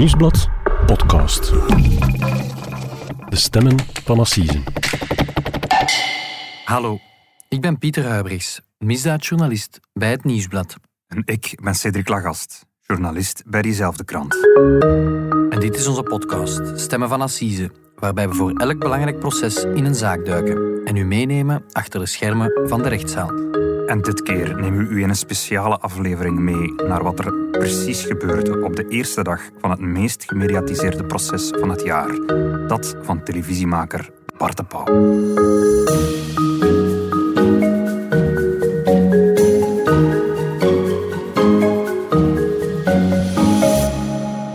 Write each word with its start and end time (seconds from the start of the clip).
Nieuwsblad 0.00 0.48
podcast. 0.86 1.52
De 3.28 3.36
stemmen 3.36 3.76
van 4.04 4.18
Assisen. 4.18 4.62
Hallo, 6.64 6.98
ik 7.48 7.60
ben 7.60 7.78
Pieter 7.78 8.06
Huibrichs, 8.06 8.60
misdaadjournalist 8.78 9.80
bij 9.92 10.10
het 10.10 10.24
Nieuwsblad. 10.24 10.76
En 11.06 11.22
ik 11.24 11.58
ben 11.62 11.74
Cedric 11.74 12.08
Lagast, 12.08 12.66
journalist 12.80 13.42
bij 13.46 13.62
diezelfde 13.62 14.04
krant. 14.04 14.34
En 15.50 15.60
dit 15.60 15.76
is 15.76 15.86
onze 15.86 16.02
podcast, 16.02 16.80
Stemmen 16.80 17.08
van 17.08 17.20
Assise, 17.20 17.70
waarbij 17.96 18.28
we 18.28 18.34
voor 18.34 18.52
elk 18.52 18.78
belangrijk 18.78 19.18
proces 19.18 19.64
in 19.64 19.84
een 19.84 19.94
zaak 19.94 20.24
duiken 20.24 20.80
en 20.84 20.96
u 20.96 21.04
meenemen 21.04 21.64
achter 21.72 22.00
de 22.00 22.06
schermen 22.06 22.68
van 22.68 22.82
de 22.82 22.88
rechtszaal. 22.88 23.30
En 23.90 24.02
dit 24.02 24.22
keer 24.22 24.56
nemen 24.56 24.86
we 24.86 24.94
u 24.94 25.02
in 25.02 25.08
een 25.08 25.16
speciale 25.16 25.78
aflevering 25.78 26.38
mee 26.38 26.74
naar 26.74 27.02
wat 27.02 27.18
er 27.18 27.32
precies 27.50 28.04
gebeurde 28.04 28.64
op 28.64 28.76
de 28.76 28.88
eerste 28.88 29.22
dag 29.22 29.40
van 29.60 29.70
het 29.70 29.80
meest 29.80 30.24
gemediatiseerde 30.24 31.04
proces 31.04 31.48
van 31.48 31.70
het 31.70 31.82
jaar. 31.82 32.26
Dat 32.66 32.96
van 33.02 33.22
televisiemaker 33.22 34.10
Bart 34.36 34.56
de 34.56 34.64
Pauw. 34.64 34.84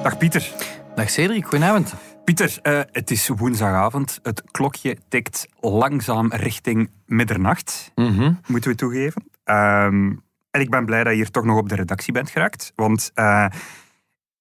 Dag 0.04 0.18
Pieter. 0.18 0.54
Dag 0.96 1.10
Cedric, 1.10 1.44
goedenavond. 1.44 1.94
Pieter, 2.26 2.60
uh, 2.64 2.80
het 2.92 3.12
is 3.12 3.28
woensdagavond. 3.28 4.20
Het 4.24 4.44
klokje 4.52 4.98
tikt 5.08 5.48
langzaam 5.60 6.32
richting 6.32 6.90
middernacht, 7.06 7.92
Mm 7.96 8.40
moeten 8.48 8.70
we 8.70 8.76
toegeven. 8.76 9.35
Um, 9.50 10.24
en 10.52 10.62
ik 10.62 10.70
ben 10.70 10.86
blij 10.86 11.04
dat 11.04 11.12
je 11.12 11.18
hier 11.18 11.32
toch 11.32 11.44
nog 11.44 11.58
op 11.58 11.70
de 11.70 11.76
redactie 11.76 12.14
bent 12.14 12.30
geraakt. 12.30 12.72
Want 12.76 13.12
uh, 13.16 13.48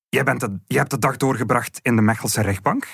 jij, 0.08 0.24
bent 0.24 0.40
de, 0.40 0.58
jij 0.66 0.78
hebt 0.78 0.90
de 0.90 0.98
dag 0.98 1.16
doorgebracht 1.16 1.78
in 1.82 1.96
de 1.96 2.02
Mechelse 2.02 2.40
rechtbank. 2.40 2.86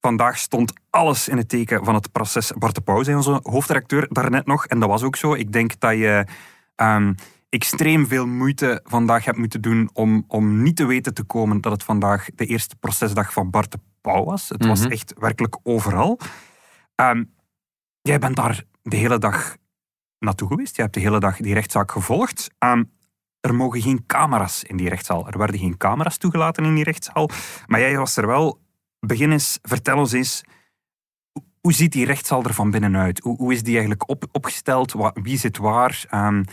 Vandaag 0.00 0.38
stond 0.38 0.72
alles 0.90 1.28
in 1.28 1.36
het 1.36 1.48
teken 1.48 1.84
van 1.84 1.94
het 1.94 2.12
proces. 2.12 2.52
Bart 2.52 2.74
de 2.74 2.80
Pauw 2.80 3.02
zei 3.02 3.16
onze 3.16 3.40
hoofdredacteur 3.42 4.06
daarnet 4.10 4.46
nog. 4.46 4.66
En 4.66 4.78
dat 4.80 4.88
was 4.88 5.02
ook 5.02 5.16
zo. 5.16 5.34
Ik 5.34 5.52
denk 5.52 5.80
dat 5.80 5.92
je 5.92 6.26
um, 6.76 7.14
extreem 7.48 8.06
veel 8.06 8.26
moeite 8.26 8.80
vandaag 8.84 9.24
hebt 9.24 9.38
moeten 9.38 9.60
doen 9.60 9.90
om, 9.92 10.24
om 10.26 10.62
niet 10.62 10.76
te 10.76 10.86
weten 10.86 11.14
te 11.14 11.24
komen 11.24 11.60
dat 11.60 11.72
het 11.72 11.82
vandaag 11.84 12.28
de 12.34 12.46
eerste 12.46 12.76
procesdag 12.76 13.32
van 13.32 13.50
Bart 13.50 13.72
de 13.72 13.78
Pauw 14.00 14.24
was. 14.24 14.48
Het 14.48 14.62
mm 14.62 14.68
-hmm. 14.68 14.76
was 14.76 14.86
echt 14.92 15.14
werkelijk 15.18 15.58
overal. 15.62 16.18
Um, 16.96 17.34
jij 18.02 18.18
bent 18.18 18.36
daar 18.36 18.64
de 18.82 18.96
hele 18.96 19.18
dag 19.18 19.56
naartoe 20.18 20.48
geweest. 20.48 20.76
Je 20.76 20.82
hebt 20.82 20.94
de 20.94 21.00
hele 21.00 21.20
dag 21.20 21.36
die 21.36 21.54
rechtszaak 21.54 21.92
gevolgd. 21.92 22.50
Um, 22.58 22.90
er 23.40 23.54
mogen 23.54 23.82
geen 23.82 24.06
camera's 24.06 24.62
in 24.62 24.76
die 24.76 24.88
rechtszaal. 24.88 25.26
Er 25.26 25.38
werden 25.38 25.58
geen 25.58 25.76
camera's 25.76 26.16
toegelaten 26.16 26.64
in 26.64 26.74
die 26.74 26.84
rechtszaal. 26.84 27.30
Maar 27.66 27.80
jij 27.80 27.96
was 27.96 28.16
er 28.16 28.26
wel. 28.26 28.60
Begin 29.00 29.32
eens, 29.32 29.58
vertel 29.62 29.98
ons 29.98 30.12
eens. 30.12 30.42
Hoe 31.60 31.72
ziet 31.72 31.92
die 31.92 32.04
rechtszaal 32.04 32.44
er 32.44 32.54
van 32.54 32.70
binnenuit? 32.70 33.18
Hoe, 33.18 33.36
hoe 33.36 33.52
is 33.52 33.62
die 33.62 33.72
eigenlijk 33.72 34.08
op, 34.08 34.26
opgesteld? 34.32 34.94
Wie 35.14 35.38
zit 35.38 35.56
waar? 35.56 36.04
Um, 36.14 36.44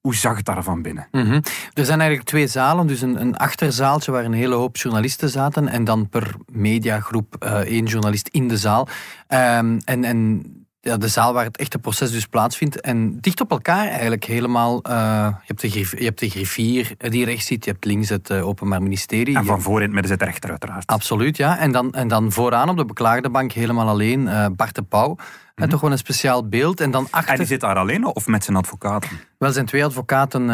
hoe, 0.00 0.14
zag 0.14 0.36
het 0.36 0.44
daar 0.44 0.62
van 0.62 0.82
binnen? 0.82 1.08
-hmm. 1.10 1.42
Er 1.72 1.84
zijn 1.84 2.00
eigenlijk 2.00 2.28
twee 2.28 2.46
zalen. 2.46 2.86
Dus 2.86 3.00
een, 3.00 3.20
een, 3.20 3.36
achterzaaltje 3.36 4.12
waar 4.12 4.24
een 4.24 4.32
hele 4.32 4.54
hoop 4.54 4.76
journalisten 4.76 5.28
zaten. 5.28 5.68
En 5.68 5.84
dan 5.84 6.08
per 6.08 6.34
mediagroep 6.52 7.36
uh, 7.44 7.58
één 7.58 7.84
journalist 7.84 8.28
in 8.28 8.48
de 8.48 8.56
zaal. 8.56 8.88
Um, 9.28 9.78
en, 9.84 10.04
en 10.04 10.42
ja, 10.86 10.96
de 10.96 11.08
zaal 11.08 11.32
waar 11.32 11.44
het 11.44 11.56
echte 11.56 11.78
proces 11.78 12.10
dus 12.10 12.26
plaatsvindt. 12.26 12.80
En 12.80 13.20
dicht 13.20 13.40
op 13.40 13.50
elkaar 13.50 13.86
eigenlijk 13.86 14.24
helemaal. 14.24 14.80
Uh, 14.90 14.92
je, 15.40 15.46
hebt 15.46 15.60
de 15.60 15.70
grif, 15.70 15.98
je 15.98 16.04
hebt 16.04 16.18
de 16.18 16.30
griffier 16.30 16.94
die 16.98 17.24
rechts 17.24 17.46
zit, 17.46 17.64
je 17.64 17.70
hebt 17.70 17.84
links 17.84 18.08
het 18.08 18.30
uh, 18.30 18.46
Openbaar 18.46 18.82
Ministerie. 18.82 19.36
En 19.36 19.44
van 19.44 19.62
voor 19.62 19.76
in 19.76 19.82
het 19.82 19.92
midden 19.92 20.10
zit 20.10 20.18
de 20.18 20.24
rechter 20.24 20.50
uiteraard. 20.50 20.86
Absoluut, 20.86 21.36
ja. 21.36 21.58
En 21.58 21.72
dan, 21.72 21.92
en 21.92 22.08
dan 22.08 22.32
vooraan 22.32 22.68
op 22.68 22.76
de 22.76 22.84
beklaagde 22.84 23.30
bank 23.30 23.52
helemaal 23.52 23.88
alleen 23.88 24.20
uh, 24.20 24.46
Bart 24.56 24.74
de 24.74 24.82
Pauw. 24.82 25.08
Mm 25.08 25.16
-hmm. 25.16 25.64
En 25.64 25.68
toch 25.68 25.80
wel 25.80 25.90
een 25.90 25.98
speciaal 25.98 26.48
beeld. 26.48 26.80
En, 26.80 26.90
dan 26.90 27.08
achter... 27.10 27.32
en 27.32 27.38
die 27.38 27.46
zit 27.46 27.60
daar 27.60 27.76
alleen 27.76 28.04
of 28.04 28.26
met 28.26 28.44
zijn 28.44 28.56
advocaten? 28.56 29.10
Wel, 29.38 29.52
zijn 29.52 29.66
twee 29.66 29.84
advocaten, 29.84 30.44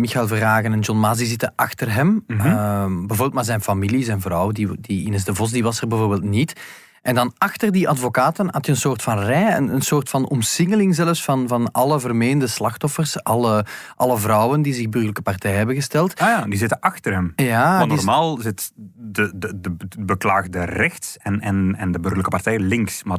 Michael 0.00 0.26
Verhagen 0.26 0.72
en 0.72 0.80
John 0.80 1.00
Maas, 1.00 1.18
die 1.18 1.26
zitten 1.26 1.52
achter 1.56 1.92
hem. 1.92 2.24
Mm 2.26 2.40
-hmm. 2.40 2.46
uh, 2.46 2.84
bijvoorbeeld 3.06 3.32
maar 3.32 3.44
zijn 3.44 3.60
familie, 3.60 4.04
zijn 4.04 4.20
vrouw, 4.20 4.50
die, 4.50 4.68
die 4.80 5.06
Ines 5.06 5.24
de 5.24 5.34
Vos, 5.34 5.50
die 5.50 5.62
was 5.62 5.80
er 5.80 5.88
bijvoorbeeld 5.88 6.22
niet. 6.22 6.54
En 7.02 7.14
dan 7.14 7.32
achter 7.38 7.72
die 7.72 7.88
advocaten 7.88 8.48
had 8.50 8.66
je 8.66 8.72
een 8.72 8.78
soort 8.78 9.02
van 9.02 9.18
rij, 9.18 9.56
een, 9.56 9.68
een 9.68 9.82
soort 9.82 10.08
van 10.08 10.28
omsingeling 10.28 10.94
zelfs 10.94 11.24
van, 11.24 11.48
van 11.48 11.72
alle 11.72 12.00
vermeende 12.00 12.46
slachtoffers, 12.46 13.24
alle, 13.24 13.64
alle 13.96 14.18
vrouwen 14.18 14.62
die 14.62 14.74
zich 14.74 14.88
burgerlijke 14.88 15.22
partij 15.22 15.54
hebben 15.54 15.74
gesteld. 15.74 16.20
Ah 16.20 16.26
ja, 16.26 16.44
die 16.44 16.58
zitten 16.58 16.80
achter 16.80 17.12
hem. 17.12 17.32
Ja, 17.36 17.78
Want 17.78 17.94
normaal 17.94 18.36
is... 18.36 18.42
zit 18.42 18.72
de, 18.74 19.32
de, 19.34 19.60
de, 19.60 19.76
de 19.76 20.04
beklaagde 20.04 20.64
rechts 20.64 21.16
en, 21.18 21.40
en, 21.40 21.74
en 21.78 21.92
de 21.92 21.98
burgerlijke 21.98 22.30
partij 22.30 22.58
links, 22.58 23.04
maar 23.04 23.18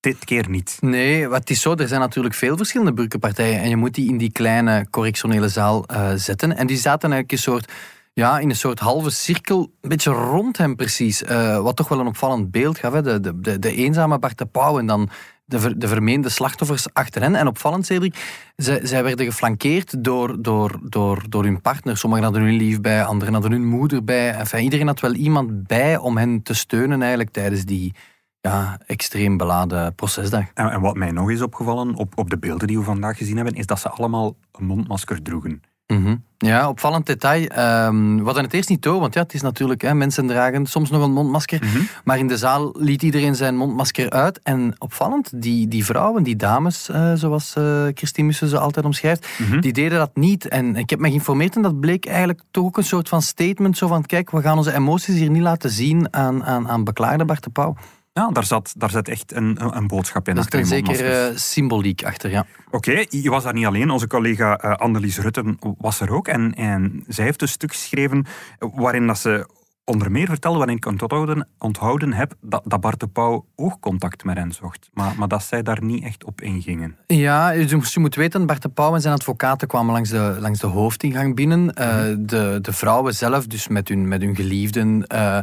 dit 0.00 0.24
keer 0.24 0.48
niet. 0.48 0.76
Nee, 0.80 1.28
het 1.28 1.50
is 1.50 1.60
zo, 1.60 1.74
er 1.74 1.88
zijn 1.88 2.00
natuurlijk 2.00 2.34
veel 2.34 2.56
verschillende 2.56 2.92
burgerpartijen 2.92 3.60
en 3.60 3.68
je 3.68 3.76
moet 3.76 3.94
die 3.94 4.08
in 4.08 4.18
die 4.18 4.32
kleine 4.32 4.86
correctionele 4.90 5.48
zaal 5.48 5.84
uh, 5.90 6.10
zetten. 6.14 6.56
En 6.56 6.66
die 6.66 6.76
zaten 6.76 7.12
eigenlijk 7.12 7.32
een 7.32 7.52
soort 7.52 7.72
ja, 8.14 8.38
in 8.38 8.50
een 8.50 8.56
soort 8.56 8.78
halve 8.78 9.10
cirkel, 9.10 9.70
een 9.80 9.88
beetje 9.88 10.10
rond 10.10 10.56
hem 10.56 10.76
precies. 10.76 11.22
Uh, 11.22 11.58
wat 11.58 11.76
toch 11.76 11.88
wel 11.88 12.00
een 12.00 12.06
opvallend 12.06 12.50
beeld 12.50 12.78
gaf. 12.78 12.92
Hè? 12.92 13.02
De, 13.02 13.20
de, 13.20 13.40
de, 13.40 13.58
de 13.58 13.74
eenzame 13.74 14.18
Bart 14.18 14.38
de 14.38 14.46
Pauw 14.46 14.78
en 14.78 14.86
dan 14.86 15.08
de, 15.44 15.60
ver, 15.60 15.78
de 15.78 15.88
vermeende 15.88 16.28
slachtoffers 16.28 16.92
achter 16.92 17.22
hen. 17.22 17.34
En 17.34 17.46
opvallend, 17.46 17.86
Cedric, 17.86 18.16
zij, 18.56 18.86
zij 18.86 19.02
werden 19.02 19.26
geflankeerd 19.26 20.04
door, 20.04 20.42
door, 20.42 20.78
door, 20.82 21.24
door 21.28 21.44
hun 21.44 21.60
partner. 21.60 21.96
Sommigen 21.96 22.24
hadden 22.24 22.42
hun 22.42 22.56
lief 22.56 22.80
bij, 22.80 23.04
anderen 23.04 23.32
hadden 23.32 23.52
hun 23.52 23.66
moeder 23.66 24.04
bij. 24.04 24.34
Enfin, 24.34 24.62
iedereen 24.62 24.86
had 24.86 25.00
wel 25.00 25.14
iemand 25.14 25.66
bij 25.66 25.96
om 25.96 26.16
hen 26.16 26.42
te 26.42 26.54
steunen 26.54 27.00
eigenlijk 27.00 27.30
tijdens 27.30 27.64
die 27.64 27.94
ja, 28.40 28.78
extreem 28.86 29.36
beladen 29.36 29.94
procesdag. 29.94 30.44
En, 30.54 30.70
en 30.70 30.80
wat 30.80 30.96
mij 30.96 31.10
nog 31.10 31.30
is 31.30 31.42
opgevallen 31.42 31.94
op, 31.94 32.18
op 32.18 32.30
de 32.30 32.38
beelden 32.38 32.66
die 32.66 32.78
we 32.78 32.84
vandaag 32.84 33.16
gezien 33.16 33.36
hebben, 33.36 33.54
is 33.54 33.66
dat 33.66 33.80
ze 33.80 33.88
allemaal 33.88 34.36
een 34.52 34.64
mondmasker 34.64 35.22
droegen. 35.22 35.62
Mm 35.86 36.04
-hmm. 36.04 36.22
Ja, 36.38 36.68
opvallend 36.68 37.06
detail. 37.06 37.42
Um, 37.42 38.18
we 38.18 38.24
hadden 38.24 38.44
het 38.44 38.52
eerst 38.52 38.68
niet 38.68 38.82
door, 38.82 39.00
want 39.00 39.14
ja, 39.14 39.22
het 39.22 39.34
is 39.34 39.40
natuurlijk, 39.40 39.82
hè, 39.82 39.94
mensen 39.94 40.26
dragen 40.26 40.66
soms 40.66 40.90
nog 40.90 41.02
een 41.02 41.12
mondmasker. 41.12 41.62
Mm 41.62 41.70
-hmm. 41.70 41.88
Maar 42.04 42.18
in 42.18 42.26
de 42.26 42.36
zaal 42.36 42.74
liet 42.78 43.02
iedereen 43.02 43.34
zijn 43.34 43.56
mondmasker 43.56 44.10
uit. 44.10 44.40
En 44.42 44.74
opvallend, 44.78 45.42
die, 45.42 45.68
die 45.68 45.84
vrouwen, 45.84 46.22
die 46.22 46.36
dames, 46.36 46.88
uh, 46.88 47.12
zoals 47.14 47.54
uh, 47.58 47.84
Christine 47.94 48.26
Mussen 48.26 48.48
ze 48.48 48.58
altijd 48.58 48.84
omschrijft, 48.84 49.28
mm 49.38 49.46
-hmm. 49.46 49.60
die 49.60 49.72
deden 49.72 49.98
dat 49.98 50.16
niet. 50.16 50.48
En 50.48 50.76
ik 50.76 50.90
heb 50.90 50.98
me 50.98 51.08
geïnformeerd 51.08 51.56
en 51.56 51.62
dat 51.62 51.80
bleek 51.80 52.06
eigenlijk 52.06 52.40
toch 52.50 52.64
ook 52.64 52.76
een 52.76 52.84
soort 52.84 53.08
van 53.08 53.22
statement. 53.22 53.76
Zo 53.76 53.86
van, 53.86 54.06
kijk, 54.06 54.30
we 54.30 54.42
gaan 54.42 54.56
onze 54.56 54.74
emoties 54.74 55.14
hier 55.14 55.30
niet 55.30 55.42
laten 55.42 55.70
zien 55.70 56.14
aan, 56.14 56.44
aan, 56.44 56.68
aan 56.68 56.84
beklaagde 56.84 57.24
Bart 57.24 57.44
de 57.44 57.50
Pauw. 57.50 57.76
Ja, 58.14 58.30
daar 58.30 58.44
zat, 58.44 58.74
daar 58.76 58.90
zat 58.90 59.08
echt 59.08 59.34
een, 59.34 59.76
een 59.76 59.86
boodschap 59.86 60.28
in. 60.28 60.34
Dat 60.34 60.54
is 60.54 60.60
er 60.60 60.66
zeker 60.66 61.30
uh, 61.30 61.36
symboliek 61.36 62.04
achter, 62.04 62.30
ja. 62.30 62.46
Oké, 62.70 62.90
okay, 62.90 63.06
je 63.10 63.30
was 63.30 63.42
daar 63.42 63.52
niet 63.52 63.66
alleen. 63.66 63.90
Onze 63.90 64.06
collega 64.06 64.64
uh, 64.64 64.74
Annelies 64.74 65.18
Rutten 65.18 65.58
was 65.78 66.00
er 66.00 66.10
ook. 66.10 66.28
En, 66.28 66.54
en 66.54 67.04
zij 67.08 67.24
heeft 67.24 67.42
een 67.42 67.48
stuk 67.48 67.72
geschreven 67.72 68.26
waarin 68.58 69.06
dat 69.06 69.18
ze 69.18 69.48
onder 69.84 70.10
meer 70.10 70.26
vertelde, 70.26 70.58
waarin 70.58 70.76
ik 70.76 70.86
onthouden, 70.86 71.48
onthouden 71.58 72.12
heb, 72.12 72.34
dat, 72.40 72.62
dat 72.64 72.80
Bart 72.80 73.00
de 73.00 73.06
Pauw 73.06 73.46
oogcontact 73.56 74.24
met 74.24 74.36
hen 74.36 74.52
zocht. 74.52 74.90
Maar, 74.92 75.14
maar 75.16 75.28
dat 75.28 75.42
zij 75.42 75.62
daar 75.62 75.82
niet 75.82 76.04
echt 76.04 76.24
op 76.24 76.40
ingingen. 76.40 76.96
Ja, 77.06 77.50
je, 77.50 77.78
je 77.92 78.00
moet 78.00 78.14
weten, 78.14 78.46
Bart 78.46 78.62
de 78.62 78.68
Pauw 78.68 78.94
en 78.94 79.00
zijn 79.00 79.14
advocaten 79.14 79.68
kwamen 79.68 79.92
langs 79.92 80.10
de, 80.10 80.36
langs 80.38 80.60
de 80.60 80.66
hoofdingang 80.66 81.34
binnen. 81.34 81.70
-hmm. 81.74 82.10
uh, 82.10 82.16
de, 82.18 82.58
de 82.62 82.72
vrouwen 82.72 83.14
zelf, 83.14 83.46
dus 83.46 83.68
met 83.68 83.88
hun, 83.88 84.08
met 84.08 84.22
hun 84.22 84.36
geliefden... 84.36 85.04
Uh, 85.14 85.38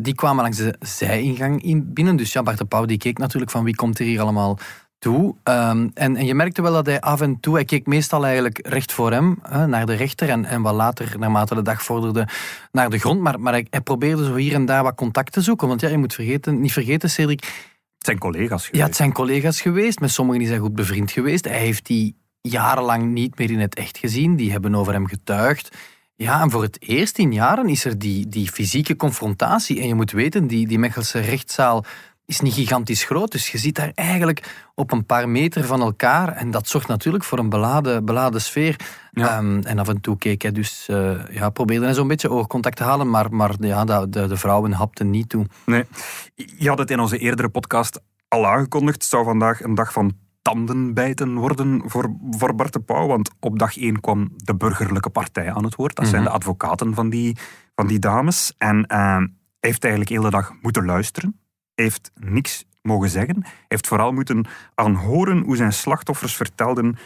die 0.00 0.14
kwamen 0.14 0.42
langs 0.42 0.56
de 0.56 0.74
zijingang 0.80 1.62
in 1.62 1.92
binnen. 1.92 2.16
Dus 2.16 2.32
ja, 2.32 2.42
Bart 2.42 2.58
de 2.58 2.64
Pauw 2.64 2.84
die 2.84 2.98
keek 2.98 3.18
natuurlijk 3.18 3.50
van 3.50 3.64
wie 3.64 3.74
komt 3.74 3.98
er 3.98 4.04
hier 4.04 4.20
allemaal 4.20 4.58
toe. 5.02 5.34
Um, 5.44 5.90
en, 5.94 6.16
en, 6.16 6.24
je 6.24 6.34
merkte 6.34 6.62
wel 6.62 6.72
dat 6.72 6.86
hij 6.86 7.00
af 7.00 7.20
en 7.20 7.40
toe, 7.40 7.54
hij 7.54 7.64
keek 7.64 7.86
meestal 7.86 8.24
eigenlijk 8.24 8.66
recht 8.66 8.92
voor 8.92 9.12
hem, 9.12 9.38
hè, 9.42 9.66
naar 9.66 9.86
de 9.86 9.94
rechter. 9.94 10.28
En, 10.28 10.44
en 10.44 10.62
wat 10.62 10.74
later, 10.74 11.18
naarmate 11.18 11.54
de 11.54 11.62
dag 11.62 11.82
vorderde, 11.82 12.28
naar 12.72 12.90
de 12.90 12.98
grond. 12.98 13.20
Maar, 13.20 13.40
maar 13.40 13.52
hij, 13.52 13.66
hij, 13.70 13.80
probeerde 13.80 14.24
zo 14.24 14.34
hier 14.34 14.54
en 14.54 14.66
daar 14.66 14.82
wat 14.82 14.94
contact 14.94 15.32
te 15.32 15.40
zoeken. 15.40 15.68
Want 15.68 15.80
ja, 15.80 15.88
je 15.88 15.98
moet 15.98 16.14
vergeten, 16.14 16.60
niet 16.60 16.72
vergeten, 16.72 17.10
Cedric. 17.10 17.40
Het 17.40 18.06
zijn 18.06 18.18
collega's 18.18 18.64
geweest. 18.64 18.82
Ja, 18.82 18.86
het 18.86 18.96
zijn 18.96 19.12
collega's 19.12 19.60
geweest. 19.60 20.00
Met 20.00 20.10
sommigen 20.10 20.40
die 20.40 20.48
zijn 20.48 20.60
goed 20.60 20.74
bevriend 20.74 21.10
geweest. 21.10 21.44
Hij 21.44 21.58
heeft 21.58 21.86
die 21.86 22.16
jarenlang 22.40 23.12
niet 23.12 23.38
meer 23.38 23.50
in 23.50 23.60
het 23.60 23.74
echt 23.74 23.98
gezien. 23.98 24.36
Die 24.36 24.52
hebben 24.52 24.74
over 24.74 24.92
hem 24.92 25.06
getuigd. 25.06 25.76
Ja, 26.16 26.40
en 26.40 26.50
voor 26.50 26.62
het 26.62 26.82
eerst 26.82 27.18
in 27.18 27.32
jaren 27.32 27.68
is 27.68 27.84
er 27.84 27.98
die, 27.98 28.28
die 28.28 28.50
fysieke 28.50 28.96
confrontatie. 28.96 29.80
En 29.80 29.86
je 29.86 29.94
moet 29.94 30.10
weten, 30.10 30.46
die, 30.46 30.66
die 30.66 30.78
Mechelse 30.78 31.20
rechtszaal 31.20 31.84
is 32.24 32.40
niet 32.40 32.54
gigantisch 32.54 33.04
groot. 33.04 33.32
Dus 33.32 33.48
je 33.48 33.58
zit 33.58 33.74
daar 33.74 33.92
eigenlijk 33.94 34.66
op 34.74 34.92
een 34.92 35.06
paar 35.06 35.28
meter 35.28 35.64
van 35.64 35.80
elkaar. 35.80 36.28
En 36.28 36.50
dat 36.50 36.68
zorgt 36.68 36.88
natuurlijk 36.88 37.24
voor 37.24 37.38
een 37.38 37.48
beladen, 37.48 38.04
beladen 38.04 38.40
sfeer. 38.40 38.76
Ja. 39.10 39.38
Um, 39.38 39.62
en 39.62 39.78
af 39.78 39.88
en 39.88 40.00
toe 40.00 40.18
keek 40.18 40.42
hij 40.42 40.52
dus, 40.52 40.86
uh, 40.90 41.20
ja, 41.30 41.50
probeerde 41.50 41.84
hij 41.84 41.94
zo'n 41.94 42.08
beetje 42.08 42.30
oogcontact 42.30 42.76
te 42.76 42.84
halen. 42.84 43.10
Maar, 43.10 43.34
maar 43.34 43.54
ja, 43.60 43.84
de, 43.84 44.06
de, 44.08 44.26
de 44.26 44.36
vrouwen 44.36 44.72
hapten 44.72 45.10
niet 45.10 45.28
toe. 45.28 45.46
Nee. 45.66 45.84
Je 46.34 46.68
had 46.68 46.78
het 46.78 46.90
in 46.90 47.00
onze 47.00 47.18
eerdere 47.18 47.48
podcast 47.48 48.00
al 48.28 48.46
aangekondigd. 48.46 49.02
Het 49.02 49.10
zou 49.10 49.24
vandaag 49.24 49.62
een 49.62 49.74
dag 49.74 49.92
van 49.92 50.12
tandenbijten 50.42 51.34
worden 51.34 51.82
voor, 51.86 52.16
voor 52.30 52.54
Bart 52.54 52.72
de 52.72 52.80
Pauw. 52.80 53.06
Want 53.06 53.30
op 53.40 53.58
dag 53.58 53.78
één 53.78 54.00
kwam 54.00 54.28
de 54.36 54.54
burgerlijke 54.54 55.10
partij 55.10 55.52
aan 55.52 55.64
het 55.64 55.74
woord. 55.74 55.96
Dat 55.96 56.06
zijn 56.06 56.20
mm 56.20 56.26
-hmm. 56.26 56.38
de 56.38 56.40
advocaten 56.40 56.94
van 56.94 57.10
die, 57.10 57.36
van 57.74 57.86
die 57.86 57.98
dames. 57.98 58.54
En 58.58 58.84
uh, 58.92 59.16
heeft 59.60 59.84
eigenlijk 59.84 60.08
de 60.12 60.18
hele 60.18 60.30
dag 60.30 60.52
moeten 60.62 60.84
luisteren. 60.84 61.40
Heeft 61.74 62.10
niks 62.14 62.64
mogen 62.82 63.08
zeggen. 63.08 63.44
Heeft 63.68 63.86
vooral 63.86 64.12
moeten 64.12 64.46
aanhoren 64.74 65.42
hoe 65.42 65.56
zijn 65.56 65.72
slachtoffers 65.72 66.34
vertelden 66.34 66.96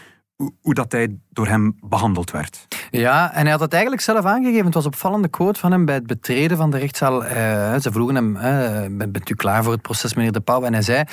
hoe, 0.61 0.73
dat 0.73 0.91
hij 0.91 1.17
door 1.29 1.47
hem 1.47 1.77
behandeld 1.79 2.31
werd. 2.31 2.67
Ja, 2.91 3.33
en 3.33 3.41
hij 3.41 3.51
had 3.51 3.59
het 3.59 3.73
eigenlijk 3.73 4.01
zelf 4.01 4.25
aangegeven. 4.25 4.65
Het 4.65 4.73
was 4.73 4.85
een 4.85 4.91
opvallende 4.91 5.27
quote 5.27 5.59
van 5.59 5.71
hem 5.71 5.85
bij 5.85 5.95
het 5.95 6.07
betreden 6.07 6.57
van 6.57 6.71
de 6.71 6.77
rechtszaal. 6.77 7.25
Eh, 7.25 7.79
ze 7.79 7.91
vroegen 7.91 8.15
hem, 8.15 8.35
eh, 8.35 9.07
bent 9.07 9.29
u 9.29 9.35
klaar 9.35 9.63
voor 9.63 9.71
het 9.71 9.81
proces, 9.81 10.13
meneer 10.13 10.31
De 10.31 10.39
Pauw? 10.39 10.63
En 10.63 10.73
hij 10.73 10.81
zei, 10.81 11.03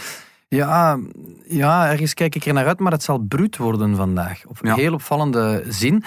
ja, 0.54 0.98
ja, 1.48 1.90
ergens 1.90 2.14
kijk 2.14 2.34
ik 2.34 2.44
er 2.44 2.52
naar 2.52 2.66
uit, 2.66 2.80
maar 2.80 2.92
het 2.92 3.02
zal 3.02 3.18
bruut 3.18 3.56
worden 3.56 3.96
vandaag. 3.96 4.44
Op 4.46 4.58
een 4.62 4.74
heel 4.74 4.92
opvallende 4.92 5.64
zin. 5.68 6.04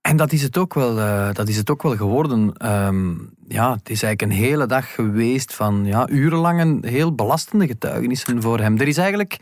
En 0.00 0.16
dat 0.16 0.32
is 0.32 0.42
het 0.42 0.58
ook 0.58 0.74
wel, 0.74 0.98
uh, 0.98 1.32
dat 1.32 1.48
is 1.48 1.56
het 1.56 1.70
ook 1.70 1.82
wel 1.82 1.96
geworden. 1.96 2.70
Um, 2.86 3.30
ja, 3.48 3.72
het 3.72 3.90
is 3.90 4.02
eigenlijk 4.02 4.22
een 4.22 4.44
hele 4.44 4.66
dag 4.66 4.94
geweest 4.94 5.54
van 5.54 5.84
ja, 5.84 6.08
urenlange, 6.08 6.78
heel 6.80 7.14
belastende 7.14 7.66
getuigenissen 7.66 8.42
voor 8.42 8.58
hem. 8.58 8.78
Er 8.78 8.88
is 8.88 8.96
eigenlijk 8.96 9.38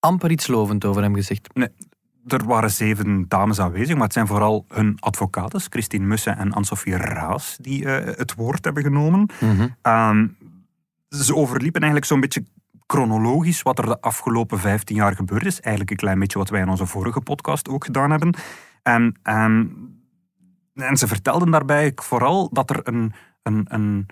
amper 0.00 0.30
iets 0.30 0.46
lovend 0.46 0.84
over 0.84 1.02
hem 1.02 1.14
gezegd. 1.14 1.48
Nee, 1.54 1.68
er 2.26 2.44
waren 2.44 2.70
zeven 2.70 3.24
dames 3.28 3.60
aanwezig, 3.60 3.94
maar 3.94 4.04
het 4.04 4.12
zijn 4.12 4.26
vooral 4.26 4.64
hun 4.68 4.96
advocaten, 5.00 5.60
Christine 5.60 6.06
Mussen 6.06 6.36
en 6.36 6.52
Anne-Sophie 6.52 6.96
Raas, 6.96 7.56
die 7.60 7.84
uh, 7.84 7.94
het 8.04 8.34
woord 8.34 8.64
hebben 8.64 8.82
genomen. 8.82 9.30
Mm 9.40 9.74
um, 9.82 10.36
ze 11.08 11.34
overliepen 11.34 11.80
eigenlijk 11.80 12.10
zo'n 12.10 12.20
beetje 12.20 12.44
chronologisch 12.86 13.62
wat 13.62 13.78
er 13.78 13.86
de 13.86 14.00
afgelopen 14.00 14.58
15 14.58 14.96
jaar 14.96 15.16
gebeurd 15.16 15.46
is. 15.46 15.60
Eigenlijk 15.60 15.90
een 15.90 15.96
klein 15.96 16.18
beetje 16.18 16.38
wat 16.38 16.48
wij 16.48 16.60
in 16.60 16.68
onze 16.68 16.86
vorige 16.86 17.20
podcast 17.20 17.68
ook 17.68 17.84
gedaan 17.84 18.10
hebben. 18.10 18.34
En, 18.82 19.18
en, 19.22 19.72
en 20.74 20.96
ze 20.96 21.06
vertelden 21.06 21.50
daarbij 21.50 21.92
vooral 21.94 22.48
dat 22.52 22.70
er 22.70 22.80
een, 22.82 23.12
een, 23.42 23.66
een, 23.68 24.06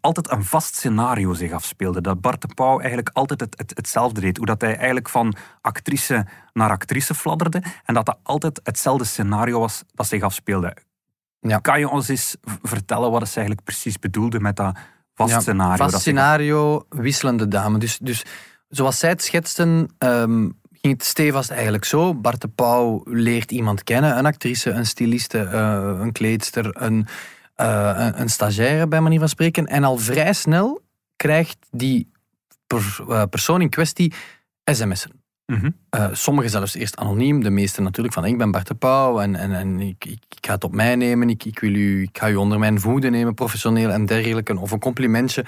altijd 0.00 0.30
een 0.30 0.44
vast 0.44 0.74
scenario 0.74 1.34
zich 1.34 1.52
afspeelde. 1.52 2.00
Dat 2.00 2.20
Bart 2.20 2.40
de 2.40 2.54
Pauw 2.54 2.78
eigenlijk 2.78 3.10
altijd 3.12 3.40
het, 3.40 3.58
het, 3.58 3.72
hetzelfde 3.74 4.20
deed. 4.20 4.36
Hoe 4.36 4.46
dat 4.46 4.60
hij 4.60 4.76
eigenlijk 4.76 5.08
van 5.08 5.34
actrice 5.60 6.26
naar 6.52 6.70
actrice 6.70 7.14
fladderde. 7.14 7.62
En 7.84 7.94
dat 7.94 8.06
dat 8.06 8.18
altijd 8.22 8.60
hetzelfde 8.62 9.04
scenario 9.04 9.60
was 9.60 9.84
dat 9.94 10.06
zich 10.06 10.22
afspeelde. 10.22 10.76
Ja. 11.40 11.58
Kan 11.58 11.78
je 11.78 11.88
ons 11.88 12.08
eens 12.08 12.36
vertellen 12.62 13.10
wat 13.10 13.28
ze 13.28 13.36
eigenlijk 13.36 13.64
precies 13.64 13.98
bedoelde 13.98 14.40
met 14.40 14.56
dat 14.56 14.78
vast 15.18 15.32
ja, 15.32 15.40
scenario? 15.40 15.76
Vast 15.76 16.00
scenario, 16.00 16.86
wisselende 16.88 17.48
dame. 17.48 17.78
Dus, 17.78 17.98
dus 17.98 18.24
zoals 18.68 18.98
zij 18.98 19.08
het 19.08 19.22
schetsten, 19.22 19.88
um, 19.98 20.58
ging 20.72 20.94
het 20.94 21.04
stevast 21.04 21.50
eigenlijk 21.50 21.84
zo. 21.84 22.14
Bart 22.14 22.40
de 22.40 22.48
Pauw 22.48 23.02
leert 23.04 23.50
iemand 23.50 23.84
kennen. 23.84 24.18
Een 24.18 24.26
actrice, 24.26 24.70
een 24.70 24.86
styliste, 24.86 25.38
uh, 25.52 25.98
een 26.00 26.12
kleedster, 26.12 26.82
een, 26.82 27.06
uh, 27.56 27.92
een, 27.96 28.20
een, 28.20 28.28
stagiaire 28.28 28.88
bij 28.88 29.00
manier 29.00 29.18
van 29.18 29.28
spreken. 29.28 29.66
En 29.66 29.84
al 29.84 29.98
vrij 29.98 30.32
snel 30.32 30.80
krijgt 31.16 31.58
die 31.70 32.10
per, 32.66 32.98
uh, 33.08 33.22
persoon 33.30 33.60
in 33.60 33.70
kwestie 33.70 34.12
sms'en. 34.64 35.17
Mm 35.52 35.60
-hmm. 35.60 36.14
sommigen 36.14 36.50
zelfs 36.50 36.74
eerst 36.74 36.96
anoniem, 36.96 37.42
de 37.42 37.50
meeste 37.50 37.80
natuurlijk 37.80 38.14
van 38.14 38.24
ik 38.24 38.38
ben 38.38 38.50
Bart 38.50 38.66
de 38.66 38.74
Pauw 38.74 39.20
en, 39.20 39.34
en, 39.34 39.52
en 39.52 39.80
ik, 39.80 40.04
ik, 40.04 40.22
ga 40.40 40.54
het 40.54 40.64
op 40.64 40.72
mij 40.72 40.96
nemen, 40.96 41.30
ik, 41.30 41.44
ik, 41.44 41.58
wil 41.58 41.74
u, 41.74 42.02
ik 42.02 42.18
ga 42.18 42.28
u 42.28 42.34
onder 42.34 42.58
mijn 42.58 42.80
voeden 42.80 43.12
nemen, 43.12 43.34
professioneel 43.34 43.90
en 43.90 44.06
dergelijke, 44.06 44.58
of 44.58 44.70
een 44.70 44.78
complimentje. 44.78 45.44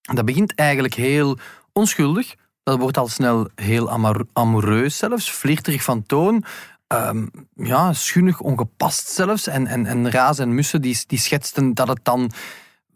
Dat 0.00 0.24
begint 0.24 0.54
eigenlijk 0.54 0.94
heel 0.94 1.38
onschuldig, 1.72 2.34
dat 2.62 2.78
wordt 2.78 2.96
al 2.96 3.08
snel 3.08 3.48
heel 3.54 3.90
amoureus 4.32 4.98
zelfs, 4.98 5.30
flirterig 5.30 5.82
van 5.82 6.02
toon. 6.02 6.44
Um, 6.88 7.30
ja, 7.54 7.92
schunnig, 7.92 8.40
ongepast 8.40 9.08
zelfs. 9.08 9.46
En, 9.46 9.66
en, 9.66 9.86
en 9.86 10.10
Raas 10.10 10.38
en 10.38 10.54
Mussen 10.54 10.82
die, 10.82 11.04
die 11.06 11.18
schetsten 11.18 11.74
dat 11.74 11.88
het 11.88 12.00
dan 12.02 12.30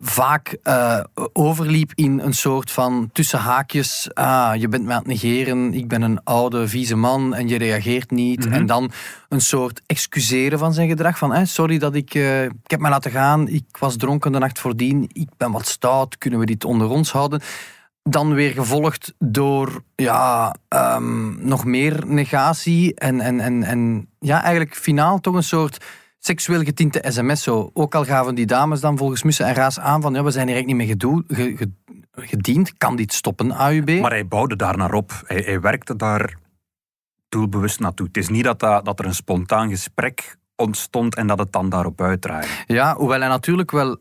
vaak 0.00 0.56
uh, 0.65 1.00
overliep 1.33 1.93
in 1.95 2.21
een 2.21 2.35
soort 2.35 2.71
van 2.71 3.11
tussen 3.12 3.39
haakjes. 3.39 4.11
Ah, 4.15 4.55
je 4.56 4.69
bent 4.69 4.85
mij 4.85 4.95
aan 4.95 4.99
het 4.99 5.09
negeren, 5.09 5.75
ik 5.75 5.89
ben 5.89 6.03
een 6.03 6.25
oude, 6.25 6.69
vieze 6.69 6.97
man 6.97 7.35
en 7.35 7.49
je 7.49 7.59
reageert 7.59 8.11
niet. 8.11 8.45
Mhm. 8.45 8.53
En 8.53 8.67
dan 8.67 8.91
een 9.29 9.41
soort 9.41 9.83
excuseren 9.87 10.59
van 10.59 10.75
zijn 10.75 10.89
gedrag. 10.89 11.19
Van, 11.19 11.35
eh, 11.35 11.45
sorry 11.45 11.79
dat 11.79 11.95
ik, 11.95 12.15
uh, 12.15 12.45
ik 12.45 12.50
heb 12.71 12.81
mij 12.81 12.91
laten 12.91 13.11
gaan, 13.11 13.49
ik 13.49 13.77
was 13.79 13.97
dronken 13.97 14.33
de 14.33 14.39
nacht 14.39 14.59
voordien, 14.59 15.11
ik 15.12 15.29
ben 15.37 15.50
wat 15.50 15.67
stout, 15.67 16.19
kunnen 16.19 16.39
we 16.39 16.47
dit 16.47 16.65
onder 16.65 16.89
ons 16.89 17.12
houden? 17.12 17.41
Dan 18.03 18.35
weer 18.35 18.50
gevolgd 18.50 19.15
door 19.19 19.83
ja, 19.97 20.55
um, 20.69 21.39
nog 21.41 21.65
meer 21.65 22.03
negatie. 22.06 22.95
En, 22.95 23.21
en, 23.21 23.41
en, 23.41 23.62
en 23.62 24.09
ja, 24.19 24.43
eigenlijk 24.43 24.75
finaal 24.77 25.21
toch 25.21 25.35
een 25.35 25.43
soort 25.43 25.85
seksueel 26.28 26.62
getinte 26.62 27.04
sms. 27.08 27.42
Zo. 27.42 27.70
Ook 27.72 27.94
al 27.94 28.04
gaven 28.04 28.34
die 28.34 28.46
dames 28.46 28.80
dan 28.80 28.96
volgens 28.96 29.22
Mussen 29.22 29.46
en 29.46 29.54
Raas 29.54 29.78
aan 29.78 30.02
van 30.02 30.14
ja, 30.14 30.22
we 30.22 30.30
zijn 30.30 30.46
hier 30.46 30.56
eigenlijk 30.56 30.88
niet 30.88 30.98
meer 31.00 31.26
ge, 31.28 31.70
gediend. 32.12 32.76
Kan 32.76 32.96
dit 32.96 33.12
stoppen, 33.12 33.52
AUB? 33.52 33.90
Maar 34.00 34.10
hij 34.10 34.26
bouwde 34.26 34.56
daar 34.56 34.76
naar 34.76 34.92
op. 34.92 35.22
Hij, 35.26 35.42
hij 35.44 35.60
werkte 35.60 35.96
daar 35.96 36.36
doelbewust 37.28 37.80
naartoe. 37.80 38.06
Het 38.06 38.16
is 38.16 38.28
niet 38.28 38.44
dat, 38.44 38.60
dat, 38.60 38.84
dat 38.84 38.98
er 38.98 39.04
een 39.04 39.14
spontaan 39.14 39.69
gesprek 39.69 40.36
ontstond 40.56 41.14
en 41.14 41.26
dat 41.26 41.38
het 41.38 41.52
dan 41.52 41.69
daarop 41.69 42.00
uitdraaide. 42.00 42.48
Ja, 42.66 42.94
hoewel 42.94 43.20
hij 43.20 43.28
natuurlijk 43.28 43.70
wel 43.70 43.96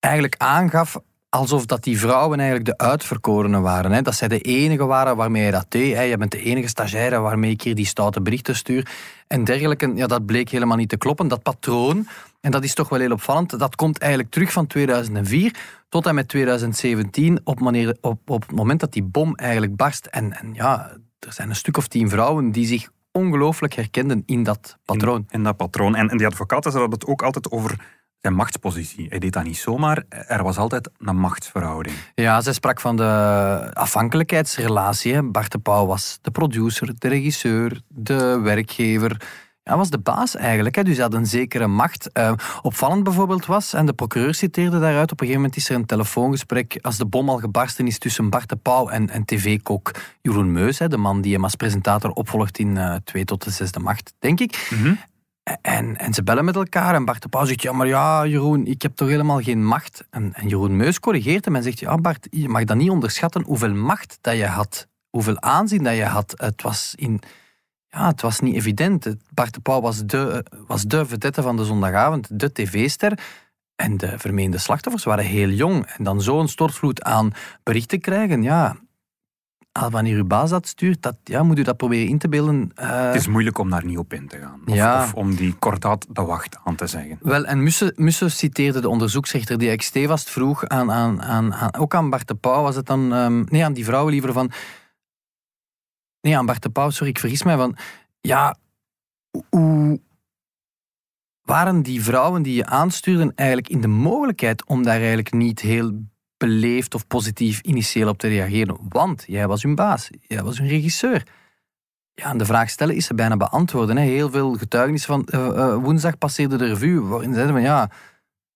eigenlijk 0.00 0.34
aangaf 0.36 0.96
alsof 1.36 1.66
dat 1.66 1.82
die 1.82 1.98
vrouwen 1.98 2.38
eigenlijk 2.38 2.68
de 2.68 2.84
uitverkorenen 2.84 3.62
waren. 3.62 3.92
Hè? 3.92 4.02
Dat 4.02 4.14
zij 4.14 4.28
de 4.28 4.40
enige 4.40 4.84
waren 4.84 5.16
waarmee 5.16 5.42
hij 5.42 5.50
dat 5.50 5.66
deed. 5.68 5.94
Hè? 5.94 6.02
Je 6.02 6.16
bent 6.16 6.30
de 6.30 6.42
enige 6.42 6.68
stagiaire 6.68 7.18
waarmee 7.18 7.50
ik 7.50 7.62
hier 7.62 7.74
die 7.74 7.86
stoute 7.86 8.20
berichten 8.20 8.56
stuur. 8.56 8.90
En 9.26 9.44
dergelijke, 9.44 9.92
ja, 9.94 10.06
dat 10.06 10.26
bleek 10.26 10.48
helemaal 10.48 10.76
niet 10.76 10.88
te 10.88 10.96
kloppen. 10.96 11.28
Dat 11.28 11.42
patroon, 11.42 12.06
en 12.40 12.50
dat 12.50 12.64
is 12.64 12.74
toch 12.74 12.88
wel 12.88 12.98
heel 12.98 13.12
opvallend, 13.12 13.58
dat 13.58 13.76
komt 13.76 13.98
eigenlijk 13.98 14.32
terug 14.32 14.52
van 14.52 14.66
2004 14.66 15.56
tot 15.88 16.06
en 16.06 16.14
met 16.14 16.28
2017, 16.28 17.40
op, 17.44 17.60
manier, 17.60 17.96
op, 18.00 18.30
op 18.30 18.42
het 18.42 18.56
moment 18.56 18.80
dat 18.80 18.92
die 18.92 19.02
bom 19.02 19.34
eigenlijk 19.34 19.76
barst. 19.76 20.06
En, 20.06 20.32
en 20.32 20.54
ja, 20.54 20.96
er 21.18 21.32
zijn 21.32 21.48
een 21.48 21.56
stuk 21.56 21.76
of 21.76 21.88
tien 21.88 22.08
vrouwen 22.08 22.50
die 22.50 22.66
zich 22.66 22.88
ongelooflijk 23.12 23.74
herkenden 23.74 24.22
in 24.26 24.42
dat 24.42 24.78
patroon. 24.84 25.24
In, 25.28 25.38
in 25.38 25.42
dat 25.42 25.56
patroon. 25.56 25.94
En, 25.94 26.10
en 26.10 26.16
die 26.16 26.26
advocaten 26.26 26.70
hadden 26.70 26.90
het 26.90 27.06
ook 27.06 27.22
altijd 27.22 27.50
over 27.50 27.78
zijn 28.20 28.34
machtspositie. 28.34 29.06
Hij 29.08 29.18
deed 29.18 29.32
dat 29.32 29.44
niet 29.44 29.56
zomaar, 29.56 30.04
er 30.08 30.42
was 30.42 30.56
altijd 30.56 30.90
een 30.98 31.16
machtsverhouding. 31.16 31.96
Ja, 32.14 32.40
zij 32.40 32.52
sprak 32.52 32.80
van 32.80 32.96
de 32.96 33.70
afhankelijkheidsrelatie. 33.72 35.22
Bart 35.22 35.52
de 35.52 35.58
Pauw 35.58 35.86
was 35.86 36.18
de 36.22 36.30
producer, 36.30 36.94
de 36.98 37.08
regisseur, 37.08 37.80
de 37.88 38.40
werkgever. 38.40 39.44
Hij 39.62 39.76
was 39.76 39.90
de 39.90 39.98
baas 39.98 40.36
eigenlijk, 40.36 40.84
dus 40.84 40.94
hij 40.94 41.04
had 41.04 41.14
een 41.14 41.26
zekere 41.26 41.66
macht. 41.66 42.10
Uh, 42.12 42.32
opvallend 42.62 43.02
bijvoorbeeld 43.02 43.46
was, 43.46 43.72
en 43.72 43.86
de 43.86 43.92
procureur 43.92 44.34
citeerde 44.34 44.78
daaruit, 44.78 45.12
op 45.12 45.20
een 45.20 45.26
gegeven 45.26 45.40
moment 45.40 45.56
is 45.56 45.68
er 45.68 45.74
een 45.74 45.86
telefoongesprek 45.86 46.78
als 46.80 46.96
de 46.96 47.06
bom 47.06 47.28
al 47.28 47.38
gebarsten 47.38 47.86
is 47.86 47.98
tussen 47.98 48.30
Bart 48.30 48.48
de 48.48 48.56
Pauw 48.56 48.88
en, 48.88 49.10
en 49.10 49.24
tv-kok 49.24 49.94
Jeroen 50.22 50.52
Meus, 50.52 50.78
de 50.78 50.96
man 50.96 51.20
die 51.20 51.32
hem 51.32 51.42
als 51.42 51.54
presentator 51.54 52.10
opvolgt 52.10 52.58
in 52.58 52.76
uh, 52.76 52.94
2 53.04 53.24
tot 53.24 53.44
de 53.44 53.50
zesde 53.50 53.80
macht, 53.80 54.12
denk 54.18 54.40
ik. 54.40 54.68
Mm 54.70 54.82
-hmm. 54.82 54.98
En, 55.62 55.96
en 55.96 56.14
ze 56.14 56.22
bellen 56.22 56.44
met 56.44 56.56
elkaar 56.56 56.94
en 56.94 57.04
Bart 57.04 57.22
de 57.22 57.28
Pauw 57.28 57.44
zegt, 57.44 57.62
ja 57.62 57.72
maar 57.72 57.86
ja 57.86 58.26
Jeroen, 58.26 58.66
ik 58.66 58.82
heb 58.82 58.96
toch 58.96 59.08
helemaal 59.08 59.40
geen 59.40 59.64
macht. 59.64 60.04
En, 60.10 60.34
en 60.34 60.48
Jeroen 60.48 60.76
Meus 60.76 61.00
corrigeert 61.00 61.44
hem 61.44 61.56
en 61.56 61.62
zegt, 61.62 61.78
ja 61.78 61.96
Bart, 61.96 62.26
je 62.30 62.48
mag 62.48 62.64
dat 62.64 62.76
niet 62.76 62.90
onderschatten 62.90 63.42
hoeveel 63.42 63.74
macht 63.74 64.18
dat 64.20 64.36
je 64.36 64.46
had. 64.46 64.88
Hoeveel 65.10 65.40
aanzien 65.40 65.82
dat 65.82 65.96
je 65.96 66.04
had. 66.04 66.34
Het 66.36 66.62
was, 66.62 66.94
in, 66.96 67.20
ja, 67.88 68.06
het 68.06 68.20
was 68.20 68.40
niet 68.40 68.54
evident. 68.54 69.16
Bart 69.34 69.54
de 69.54 69.60
Pauw 69.60 69.80
was 69.80 70.04
de, 70.04 70.44
was 70.66 70.82
de 70.82 71.06
vedette 71.06 71.42
van 71.42 71.56
de 71.56 71.64
zondagavond, 71.64 72.40
de 72.40 72.52
tv-ster. 72.52 73.18
En 73.76 73.96
de 73.96 74.18
vermeende 74.18 74.58
slachtoffers 74.58 75.04
waren 75.04 75.24
heel 75.24 75.48
jong. 75.48 75.86
En 75.86 76.04
dan 76.04 76.22
zo'n 76.22 76.48
stortvloed 76.48 77.02
aan 77.02 77.32
berichten 77.62 78.00
krijgen, 78.00 78.42
ja, 78.42 78.76
Ah, 79.76 79.90
wanneer 79.90 80.16
uw 80.16 80.26
baas 80.26 80.50
dat 80.50 80.66
stuurt, 80.66 81.02
dat, 81.02 81.16
ja, 81.24 81.42
moet 81.42 81.58
u 81.58 81.62
dat 81.62 81.76
proberen 81.76 82.08
in 82.08 82.18
te 82.18 82.28
beelden. 82.28 82.72
Uh... 82.80 83.06
Het 83.06 83.14
is 83.14 83.26
moeilijk 83.26 83.58
om 83.58 83.70
daar 83.70 83.84
niet 83.84 83.98
op 83.98 84.12
in 84.12 84.28
te 84.28 84.38
gaan. 84.38 84.60
Of, 84.66 84.74
ja. 84.74 85.02
of 85.02 85.14
om 85.14 85.34
die 85.34 85.54
kordaat 85.54 86.06
de 86.10 86.22
wacht 86.22 86.58
aan 86.64 86.74
te 86.74 86.86
zeggen. 86.86 87.18
Wel, 87.20 87.44
en 87.44 87.62
Musse, 87.62 87.92
Musse 87.96 88.28
citeerde 88.28 88.80
de 88.80 88.88
onderzoeksrechter 88.88 89.58
die 89.58 89.70
ik 89.70 89.82
stevast 89.82 90.30
vroeg 90.30 90.66
aan, 90.68 90.92
aan, 90.92 91.22
aan, 91.22 91.54
aan, 91.54 91.74
ook 91.74 91.94
aan 91.94 92.10
Bart 92.10 92.28
de 92.28 92.34
Pauw, 92.34 92.62
was 92.62 92.76
het 92.76 92.86
dan... 92.86 93.12
Um, 93.12 93.46
nee, 93.48 93.64
aan 93.64 93.72
die 93.72 93.84
vrouwen 93.84 94.12
liever 94.12 94.32
van... 94.32 94.50
Nee, 96.20 96.36
aan 96.38 96.46
Bart 96.46 96.62
de 96.62 96.70
Pauw, 96.70 96.90
sorry, 96.90 97.10
ik 97.10 97.18
vergis 97.18 97.42
mij 97.42 97.56
van... 97.56 97.76
Ja, 98.20 98.56
hoe 99.48 100.00
waren 101.42 101.82
die 101.82 102.02
vrouwen 102.02 102.42
die 102.42 102.54
je 102.54 102.66
aanstuurden 102.66 103.32
eigenlijk 103.34 103.68
in 103.68 103.80
de 103.80 103.88
mogelijkheid 103.88 104.66
om 104.66 104.82
daar 104.82 104.98
eigenlijk 104.98 105.32
niet 105.32 105.60
heel 105.60 105.92
beleefd 106.36 106.94
of 106.94 107.06
positief 107.06 107.60
initieel 107.60 108.08
op 108.08 108.18
te 108.18 108.28
reageren. 108.28 108.76
Want 108.88 109.24
jij 109.26 109.46
was 109.46 109.62
hun 109.62 109.74
baas, 109.74 110.10
jij 110.20 110.42
was 110.42 110.58
hun 110.58 110.68
regisseur. 110.68 111.22
Ja, 112.14 112.30
en 112.30 112.38
de 112.38 112.44
vraag 112.44 112.70
stellen 112.70 112.94
is 112.94 113.06
ze 113.06 113.14
bijna 113.14 113.36
beantwoorden. 113.36 113.96
Hè. 113.96 114.02
Heel 114.02 114.30
veel 114.30 114.54
getuigenissen 114.54 115.12
van 115.12 115.40
uh, 115.40 115.46
uh, 115.46 115.76
woensdag 115.76 116.18
passeerde 116.18 116.56
de 116.56 116.66
revue, 116.66 117.00
waarin 117.00 117.32
zeiden 117.32 117.54
van 117.54 117.62
ja, 117.62 117.90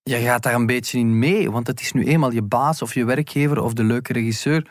je 0.03 0.17
gaat 0.17 0.43
daar 0.43 0.53
een 0.53 0.65
beetje 0.65 0.99
in 0.99 1.19
mee, 1.19 1.51
want 1.51 1.67
het 1.67 1.81
is 1.81 1.91
nu 1.91 2.05
eenmaal 2.05 2.31
je 2.31 2.41
baas 2.41 2.81
of 2.81 2.93
je 2.93 3.05
werkgever 3.05 3.61
of 3.61 3.73
de 3.73 3.83
leuke 3.83 4.13
regisseur. 4.13 4.69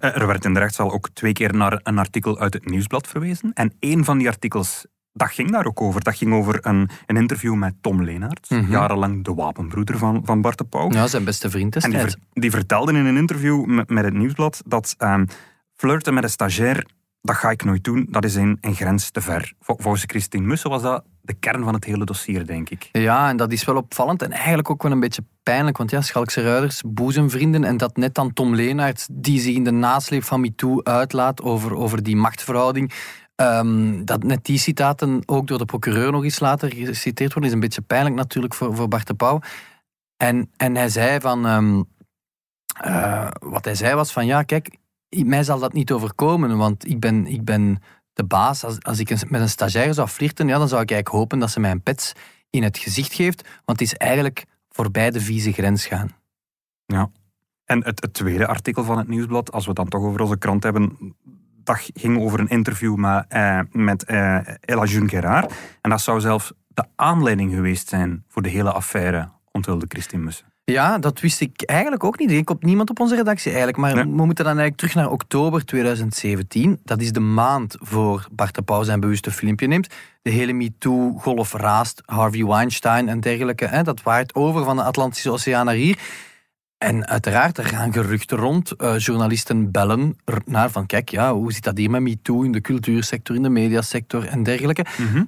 Er 0.00 0.26
werd 0.26 0.44
in 0.44 0.54
de 0.54 0.60
rechtszaal 0.60 0.92
ook 0.92 1.08
twee 1.10 1.32
keer 1.32 1.54
naar 1.54 1.80
een 1.82 1.98
artikel 1.98 2.38
uit 2.38 2.54
het 2.54 2.70
Nieuwsblad 2.70 3.06
verwezen. 3.06 3.52
En 3.52 3.72
één 3.78 4.04
van 4.04 4.18
die 4.18 4.28
artikels 4.28 4.86
dat 5.18 5.30
ging 5.30 5.50
daar 5.50 5.66
ook 5.66 5.80
over. 5.80 6.02
Dat 6.02 6.16
ging 6.16 6.32
over 6.34 6.58
een, 6.66 6.88
een 7.06 7.16
interview 7.16 7.54
met 7.54 7.74
Tom 7.80 8.02
Leenaert, 8.02 8.50
Mhm. 8.50 8.70
jarenlang 8.70 9.24
de 9.24 9.34
wapenbroeder 9.34 9.98
van, 9.98 10.20
van 10.24 10.40
Bart 10.40 10.58
de 10.58 10.64
Pauw. 10.64 10.90
Ja, 10.92 11.06
zijn 11.06 11.24
beste 11.24 11.50
vriend 11.50 11.76
En 11.76 11.90
die, 11.90 11.98
ver- 12.00 12.16
die 12.32 12.50
vertelde 12.50 12.92
in 12.92 13.06
een 13.06 13.16
interview 13.16 13.64
met, 13.64 13.88
met 13.90 14.04
het 14.04 14.14
Nieuwsblad 14.14 14.62
dat 14.66 14.94
ehm, 14.98 15.24
flirten 15.74 16.14
met 16.14 16.22
een 16.22 16.30
stagiair, 16.30 16.86
dat 17.22 17.36
ga 17.36 17.50
ik 17.50 17.64
nooit 17.64 17.84
doen, 17.84 18.06
dat 18.10 18.24
is 18.24 18.34
een, 18.34 18.58
een 18.60 18.74
grens 18.74 19.10
te 19.10 19.20
ver. 19.20 19.52
Vol- 19.60 19.76
Volgens 19.80 20.04
Christine 20.06 20.46
Mussen 20.46 20.70
was 20.70 20.82
dat 20.82 21.04
de 21.20 21.34
kern 21.34 21.64
van 21.64 21.74
het 21.74 21.84
hele 21.84 22.04
dossier, 22.04 22.46
denk 22.46 22.70
ik. 22.70 22.88
Ja, 22.92 23.28
en 23.28 23.36
dat 23.36 23.52
is 23.52 23.64
wel 23.64 23.76
opvallend 23.76 24.22
en 24.22 24.30
eigenlijk 24.32 24.70
ook 24.70 24.82
wel 24.82 24.92
een 24.92 25.00
beetje 25.00 25.22
pijnlijk. 25.42 25.76
Want 25.76 25.90
ja, 25.90 26.00
Schalkse 26.00 26.42
Ruiders, 26.42 26.82
boezemvrienden 26.86 27.64
en 27.64 27.76
dat 27.76 27.96
net 27.96 28.14
dan 28.14 28.32
Tom 28.32 28.54
Leenaert, 28.54 29.08
die 29.12 29.40
zich 29.40 29.54
in 29.54 29.64
de 29.64 29.70
nasleep 29.70 30.24
van 30.24 30.40
MeToo 30.40 30.80
uitlaat 30.82 31.42
over, 31.42 31.76
over 31.76 32.02
die 32.02 32.16
machtsverhouding. 32.16 32.92
Ehm, 33.38 34.04
dat 34.04 34.22
net 34.22 34.44
die 34.44 34.58
citaten 34.58 35.22
ook 35.26 35.46
door 35.46 35.58
de 35.58 35.64
procureur 35.64 36.12
nog 36.12 36.24
eens 36.24 36.40
later 36.40 36.74
geciteerd 36.74 37.32
worden, 37.32 37.50
is 37.50 37.54
een 37.54 37.62
beetje 37.62 37.80
pijnlijk 37.80 38.14
natuurlijk 38.14 38.54
voor, 38.54 38.76
voor 38.76 38.88
Bart 38.88 39.06
de 39.06 39.14
Pauw. 39.14 39.40
En, 40.16 40.50
en 40.56 40.76
hij 40.76 40.88
zei 40.88 41.20
van... 41.20 41.46
ehm, 41.46 41.82
eh, 42.80 43.28
wat 43.40 43.64
hij 43.64 43.74
zei 43.74 43.94
was 43.94 44.12
van, 44.12 44.26
ja, 44.26 44.42
kijk, 44.42 44.76
mij 45.08 45.42
zal 45.42 45.58
dat 45.58 45.72
niet 45.72 45.92
overkomen, 45.92 46.56
want 46.56 46.86
ik 46.86 47.00
ben, 47.00 47.26
ik 47.26 47.44
ben 47.44 47.82
de 48.12 48.24
baas. 48.24 48.64
Als, 48.64 48.82
als 48.82 48.98
ik 48.98 49.30
met 49.30 49.40
een 49.40 49.48
stagiair 49.48 49.94
zou 49.94 50.08
flirten, 50.08 50.48
ja, 50.48 50.58
dan 50.58 50.68
zou 50.68 50.82
ik 50.82 50.90
eigenlijk 50.90 51.20
hopen 51.20 51.38
dat 51.38 51.50
ze 51.50 51.60
mij 51.60 51.70
een 51.70 51.82
pets 51.82 52.12
in 52.50 52.62
het 52.62 52.78
gezicht 52.78 53.12
geeft, 53.12 53.42
want 53.64 53.80
het 53.80 53.88
is 53.88 53.94
eigenlijk 53.94 54.44
voorbij 54.68 55.10
de 55.10 55.20
vieze 55.20 55.52
grens 55.52 55.86
gaan. 55.86 56.16
En 57.64 57.84
het, 57.84 58.02
het 58.02 58.12
tweede 58.12 58.46
artikel 58.46 58.84
van 58.84 58.98
het 58.98 59.08
Nieuwsblad, 59.08 59.52
als 59.52 59.62
we 59.62 59.68
het 59.68 59.78
dan 59.78 59.88
toch 59.88 60.02
over 60.02 60.20
onze 60.20 60.38
krant 60.38 60.62
hebben, 60.62 61.14
dat 61.68 61.90
ging 61.94 62.18
over 62.20 62.40
een 62.40 62.48
interview 62.48 62.94
met, 62.96 63.24
eh, 63.28 63.60
met 63.72 64.04
eh, 64.04 64.38
Ella 64.60 64.84
June 64.84 65.08
Gerard. 65.08 65.52
En 65.80 65.90
dat 65.90 66.00
zou 66.00 66.20
zelfs 66.20 66.52
de 66.68 66.84
aanleiding 66.96 67.52
geweest 67.54 67.88
zijn 67.88 68.24
voor 68.28 68.42
de 68.42 68.48
hele 68.48 68.72
affaire, 68.72 69.28
onthulde 69.52 69.84
Christine 69.88 70.22
Mussen. 70.22 70.46
Ja, 70.64 70.98
dat 70.98 71.20
wist 71.20 71.40
ik 71.40 71.62
eigenlijk 71.62 72.04
ook 72.04 72.18
niet. 72.18 72.30
Ik 72.30 72.50
op 72.50 72.64
niemand 72.64 72.90
op 72.90 73.00
onze 73.00 73.14
redactie 73.16 73.48
eigenlijk. 73.48 73.78
Maar 73.78 73.94
Nee. 73.94 74.04
we 74.04 74.24
moeten 74.24 74.44
dan 74.44 74.58
eigenlijk 74.58 74.76
terug 74.76 74.94
naar 74.94 75.10
oktober 75.10 75.64
2017. 75.64 76.80
Dat 76.84 77.00
is 77.00 77.12
de 77.12 77.20
maand 77.20 77.76
voor 77.80 78.26
Bart 78.32 78.54
de 78.54 78.62
Pauw 78.62 78.82
zijn 78.82 79.00
bewuste 79.00 79.30
filmpje 79.30 79.66
neemt. 79.66 79.94
De 80.22 80.30
hele 80.30 80.52
MeToo-golf 80.52 81.52
raast, 81.52 82.02
Harvey 82.04 82.44
Weinstein 82.44 83.08
en 83.08 83.20
dergelijke. 83.20 83.66
Hè, 83.66 83.82
dat 83.82 84.02
waait 84.02 84.34
over 84.34 84.64
van 84.64 84.76
de 84.76 84.82
Atlantische 84.82 85.30
Oceaan 85.30 85.66
naar 85.66 85.74
hier. 85.74 85.98
En 86.78 87.06
uiteraard, 87.06 87.58
er 87.58 87.64
gaan 87.64 87.92
geruchten 87.92 88.38
rond. 88.38 88.70
Eh, 88.70 88.98
journalisten 88.98 89.70
bellen 89.70 90.16
naar 90.44 90.70
van, 90.70 90.86
kijk, 90.86 91.08
ja, 91.08 91.32
hoe 91.34 91.52
zit 91.52 91.64
dat 91.64 91.76
hier 91.76 91.90
met 91.90 92.00
MeToo 92.00 92.42
in 92.42 92.52
de 92.52 92.60
cultuursector, 92.60 93.36
in 93.36 93.42
de 93.42 93.48
mediasector 93.48 94.26
en 94.26 94.42
dergelijke. 94.42 94.84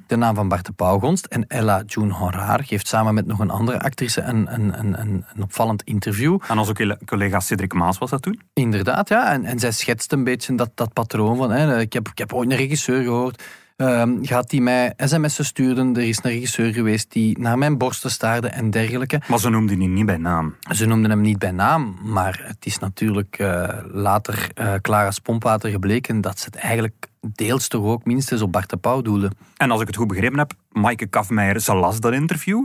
De 0.07 0.17
naam 0.17 0.35
van 0.35 0.49
Bart 0.49 0.67
de 0.67 0.73
Pauw 0.73 0.99
gonst. 0.99 1.25
En 1.25 1.47
Ella 1.47 1.83
June 1.87 2.13
Horaar 2.13 2.65
geeft 2.65 2.87
samen 2.87 3.15
met 3.15 3.27
nog 3.27 3.39
een 3.39 3.51
andere 3.51 3.81
actrice 3.81 4.21
een, 4.21 4.55
een, 4.55 4.79
een, 4.79 5.01
een, 5.01 5.43
opvallend 5.43 5.83
interview. 5.83 6.39
En 6.49 6.59
onze 6.59 6.99
collega 7.05 7.41
Cedric 7.41 7.73
Maas 7.73 7.99
was 7.99 8.11
dat 8.11 8.23
toen. 8.23 8.41
Inderdaad, 8.53 9.09
ja. 9.09 9.33
En, 9.33 9.45
en 9.45 9.59
zij 9.59 9.73
schetst 9.73 10.13
een 10.13 10.25
beetje 10.25 10.55
dat, 10.55 10.71
dat 10.75 10.93
patroon 10.93 11.37
van... 11.37 11.51
Hè, 11.51 11.81
ik, 11.81 11.93
heb, 11.93 12.09
ik 12.09 12.19
heb 12.19 12.33
ooit 12.33 12.51
een 12.51 12.57
regisseur 12.57 13.03
gehoord. 13.03 13.43
Ehm, 13.81 14.25
gaat 14.25 14.51
die 14.51 14.61
mij 14.61 14.93
sms'en 14.97 15.45
sturen? 15.45 15.97
Er 15.97 16.09
is 16.09 16.19
een 16.23 16.31
regisseur 16.31 16.73
geweest 16.73 17.13
die 17.13 17.39
naar 17.39 17.59
mijn 17.59 17.79
borsten 17.79 18.11
staarde 18.11 18.49
en 18.49 18.71
dergelijke. 18.71 19.21
Maar 19.29 19.39
ze 19.39 19.51
noemde 19.51 19.77
die 19.77 19.89
niet 19.89 20.07
bij 20.07 20.17
naam. 20.17 20.55
Ze 20.71 20.87
noemden 20.87 21.11
hem 21.11 21.21
niet 21.21 21.39
bij 21.39 21.51
naam, 21.51 21.99
maar 22.03 22.41
het 22.45 22.67
is 22.67 22.79
natuurlijk 22.79 23.39
eh, 23.39 23.79
later 23.93 24.51
eh 24.55 24.75
klaar 24.81 25.07
als 25.07 25.19
pompwater 25.19 25.71
gebleken 25.71 26.21
dat 26.21 26.39
ze 26.39 26.45
het 26.45 26.57
eigenlijk 26.57 27.07
deels 27.21 27.69
toch 27.69 27.85
ook 27.85 28.05
minstens 28.05 28.43
op 28.43 28.53
Bart 28.53 28.71
de 28.71 28.77
Pauw 28.77 29.03
doelden. 29.03 29.33
En 29.57 29.71
als 29.71 29.81
ik 29.81 29.87
het 29.87 29.97
goed 29.97 30.09
begrepen 30.09 30.39
heb, 30.39 30.53
Maaike 30.73 31.07
Kafmeijer, 31.07 31.61
ze 31.61 31.75
las 31.75 32.01
dat 32.01 32.13
interview. 32.13 32.65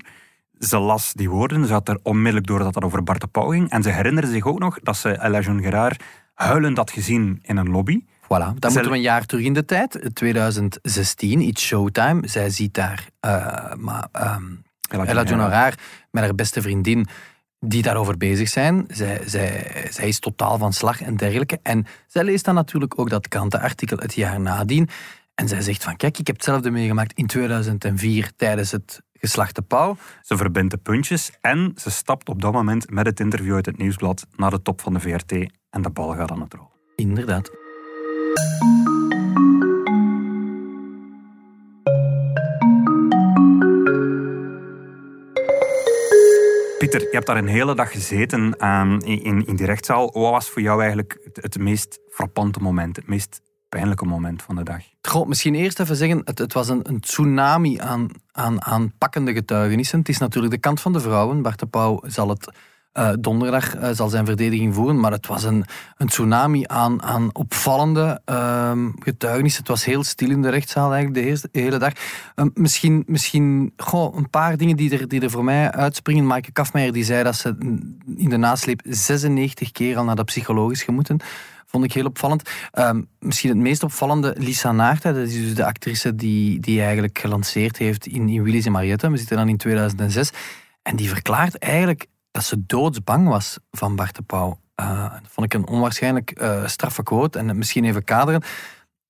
Ze 0.59 0.77
las 0.79 1.13
die 1.13 1.29
woorden, 1.29 1.65
ze 1.65 1.73
had 1.73 1.89
er 1.89 1.99
onmiddellijk 2.03 2.47
door 2.47 2.59
dat 2.59 2.75
het 2.75 2.83
over 2.83 3.03
Bart 3.03 3.21
de 3.21 3.27
Pauw 3.27 3.49
ging. 3.49 3.69
En 3.69 3.83
ze 3.83 3.89
herinnerde 3.89 4.31
zich 4.31 4.45
ook 4.45 4.59
nog 4.59 4.79
dat 4.79 4.97
ze 4.97 5.39
Jean 5.41 5.61
Gerard 5.61 6.03
huilend 6.33 6.77
had 6.77 6.91
gezien 6.91 7.39
in 7.41 7.57
een 7.57 7.69
lobby. 7.69 8.03
Voilà, 8.25 8.53
dan 8.59 8.71
moeten 8.73 8.91
we 8.91 8.97
een 8.97 9.01
jaar 9.01 9.25
terug 9.25 9.43
in 9.43 9.53
de 9.53 9.65
tijd. 9.65 10.09
2016, 10.13 11.41
iets 11.41 11.63
Showtime. 11.63 12.27
Zij 12.27 12.49
ziet 12.49 12.73
daar 12.73 13.09
eh, 13.19 13.73
maar, 13.73 14.07
ehm, 14.11 14.43
Ella 14.89 15.73
met 16.11 16.23
haar 16.23 16.35
beste 16.35 16.61
vriendin 16.61 17.07
die 17.59 17.81
daarover 17.81 18.17
bezig 18.17 18.49
zijn. 18.49 18.85
Zij, 18.87 19.21
zij, 19.25 19.87
zij 19.89 20.07
is 20.07 20.19
totaal 20.19 20.57
van 20.57 20.73
slag 20.73 21.01
en 21.01 21.15
dergelijke. 21.15 21.59
En 21.63 21.85
zij 22.07 22.23
leest 22.23 22.45
dan 22.45 22.55
natuurlijk 22.55 22.99
ook 22.99 23.09
dat 23.09 23.27
krantenartikel 23.27 23.97
het 23.97 24.13
jaar 24.13 24.39
nadien. 24.39 24.89
En 25.35 25.47
zij 25.47 25.61
zegt 25.61 25.83
van, 25.83 25.95
kijk, 25.95 26.17
ik 26.17 26.27
heb 26.27 26.35
hetzelfde 26.35 26.71
meegemaakt 26.71 27.13
in 27.13 27.27
2004 27.27 28.31
tijdens 28.35 28.71
het 28.71 29.01
geslachte 29.13 29.61
pauw. 29.61 29.97
Ze 30.21 30.37
verbindt 30.37 30.71
de 30.71 30.77
puntjes 30.77 31.31
en 31.41 31.71
ze 31.75 31.89
stapt 31.91 32.29
op 32.29 32.41
dat 32.41 32.53
moment 32.53 32.89
met 32.89 33.05
het 33.05 33.19
interview 33.19 33.55
uit 33.55 33.65
het 33.65 33.77
nieuwsblad 33.77 34.27
naar 34.35 34.49
de 34.49 34.61
top 34.61 34.81
van 34.81 34.93
de 34.93 34.99
VRT. 34.99 35.31
En 35.69 35.81
de 35.81 35.89
bal 35.89 36.13
gaat 36.13 36.31
aan 36.31 36.41
het 36.41 36.53
rollen. 36.53 36.71
Inderdaad. 36.95 37.64
Pieter, 46.77 47.01
je 47.01 47.09
hebt 47.11 47.25
daar 47.25 47.37
een 47.37 47.47
hele 47.47 47.75
dag 47.75 47.91
gezeten 47.91 48.57
ehm, 48.57 48.99
in, 48.99 49.45
in, 49.45 49.55
die 49.55 49.65
rechtszaal. 49.65 50.11
Wat 50.13 50.31
was 50.31 50.49
voor 50.49 50.61
jou 50.61 50.81
eigenlijk 50.81 51.19
het, 51.23 51.39
het 51.41 51.57
meest 51.57 51.99
frappante 52.09 52.59
moment, 52.59 52.95
het 52.95 53.07
meest 53.07 53.41
pijnlijke 53.69 54.05
moment 54.05 54.41
van 54.41 54.55
de 54.55 54.63
dag? 54.63 54.81
Goh, 55.01 55.27
misschien 55.27 55.55
eerst 55.55 55.79
even 55.79 55.95
zeggen, 55.95 56.21
het, 56.23 56.37
het 56.37 56.53
was 56.53 56.69
een, 56.69 56.89
een 56.89 56.99
tsunami 56.99 57.79
aan, 57.79 58.07
aan, 58.31 58.63
aan 58.63 58.93
pakkende 58.97 59.33
getuigenissen. 59.33 59.99
Het 59.99 60.09
is 60.09 60.17
natuurlijk 60.17 60.53
de 60.53 60.59
kant 60.59 60.81
van 60.81 60.93
de 60.93 60.99
vrouwen. 60.99 61.41
Bart 61.41 61.59
de 61.59 61.65
Pauw 61.65 62.01
zal 62.05 62.29
het 62.29 62.49
eh, 62.95 63.09
donderdag 63.19 63.75
eh, 63.75 63.89
zal 63.93 64.09
zijn 64.09 64.25
verdediging 64.25 64.73
voeren, 64.73 64.99
maar 64.99 65.11
het 65.11 65.27
was 65.27 65.43
een, 65.43 65.65
een 65.97 66.07
tsunami 66.07 66.63
aan, 66.67 67.01
aan 67.03 67.29
opvallende 67.33 68.21
ehm, 68.25 68.89
getuigenissen. 68.99 69.59
Het 69.59 69.69
was 69.69 69.85
heel 69.85 70.03
stil 70.03 70.29
in 70.29 70.41
de 70.41 70.49
rechtszaal 70.49 70.93
eigenlijk 70.93 71.23
de, 71.23 71.29
eerste, 71.29 71.49
hele 71.51 71.77
dag. 71.77 71.91
Ehm, 72.35 72.49
misschien 72.53 73.03
misschien 73.07 73.73
goh, 73.77 74.15
een 74.15 74.29
paar 74.29 74.57
dingen 74.57 74.75
die 74.75 74.97
er, 74.97 75.07
die 75.07 75.21
er 75.21 75.29
voor 75.29 75.43
mij 75.43 75.71
uitspringen. 75.71 76.25
Maaike 76.25 76.51
Kafmeijer 76.51 76.93
die 76.93 77.03
zei 77.03 77.23
dat 77.23 77.35
ze 77.35 77.55
in 78.15 78.29
de 78.29 78.37
nasleep 78.37 78.81
96 78.83 79.71
keer 79.71 79.97
al 79.97 80.03
naar 80.03 80.15
de 80.15 80.23
psycholoog 80.23 80.71
is 80.71 80.83
gemoeten. 80.83 81.19
Vond 81.65 81.83
ik 81.83 81.93
heel 81.93 82.05
opvallend. 82.05 82.49
Ehm, 82.71 83.01
misschien 83.19 83.49
het 83.49 83.59
meest 83.59 83.83
opvallende, 83.83 84.35
Lisa 84.37 84.71
Naarta, 84.71 85.11
dat 85.11 85.27
is 85.27 85.33
dus 85.33 85.55
de 85.55 85.65
actrice 85.65 86.15
die, 86.15 86.59
die 86.59 86.81
eigenlijk 86.81 87.19
gelanceerd 87.19 87.77
heeft 87.77 88.05
in, 88.05 88.29
in 88.29 88.43
Willy's 88.43 88.65
en 88.65 88.71
Mariette. 88.71 89.09
We 89.09 89.17
zitten 89.17 89.37
dan 89.37 89.49
in 89.49 89.57
2006. 89.57 90.31
En 90.81 90.95
die 90.95 91.09
verklaart 91.09 91.57
eigenlijk 91.57 92.07
dat 92.35 92.43
ze 92.43 92.65
doodsbang 92.65 93.27
was 93.27 93.57
van 93.71 93.95
Bart 93.95 94.15
de 94.15 94.21
Pauw. 94.21 94.59
Eh, 94.75 95.11
dat 95.11 95.31
vond 95.31 95.45
ik 95.45 95.53
een 95.53 95.67
onwaarschijnlijk 95.67 96.31
eh, 96.31 96.67
straffe 96.67 97.03
quote. 97.03 97.39
En 97.39 97.57
misschien 97.57 97.85
even 97.85 98.03
kaderen. 98.03 98.43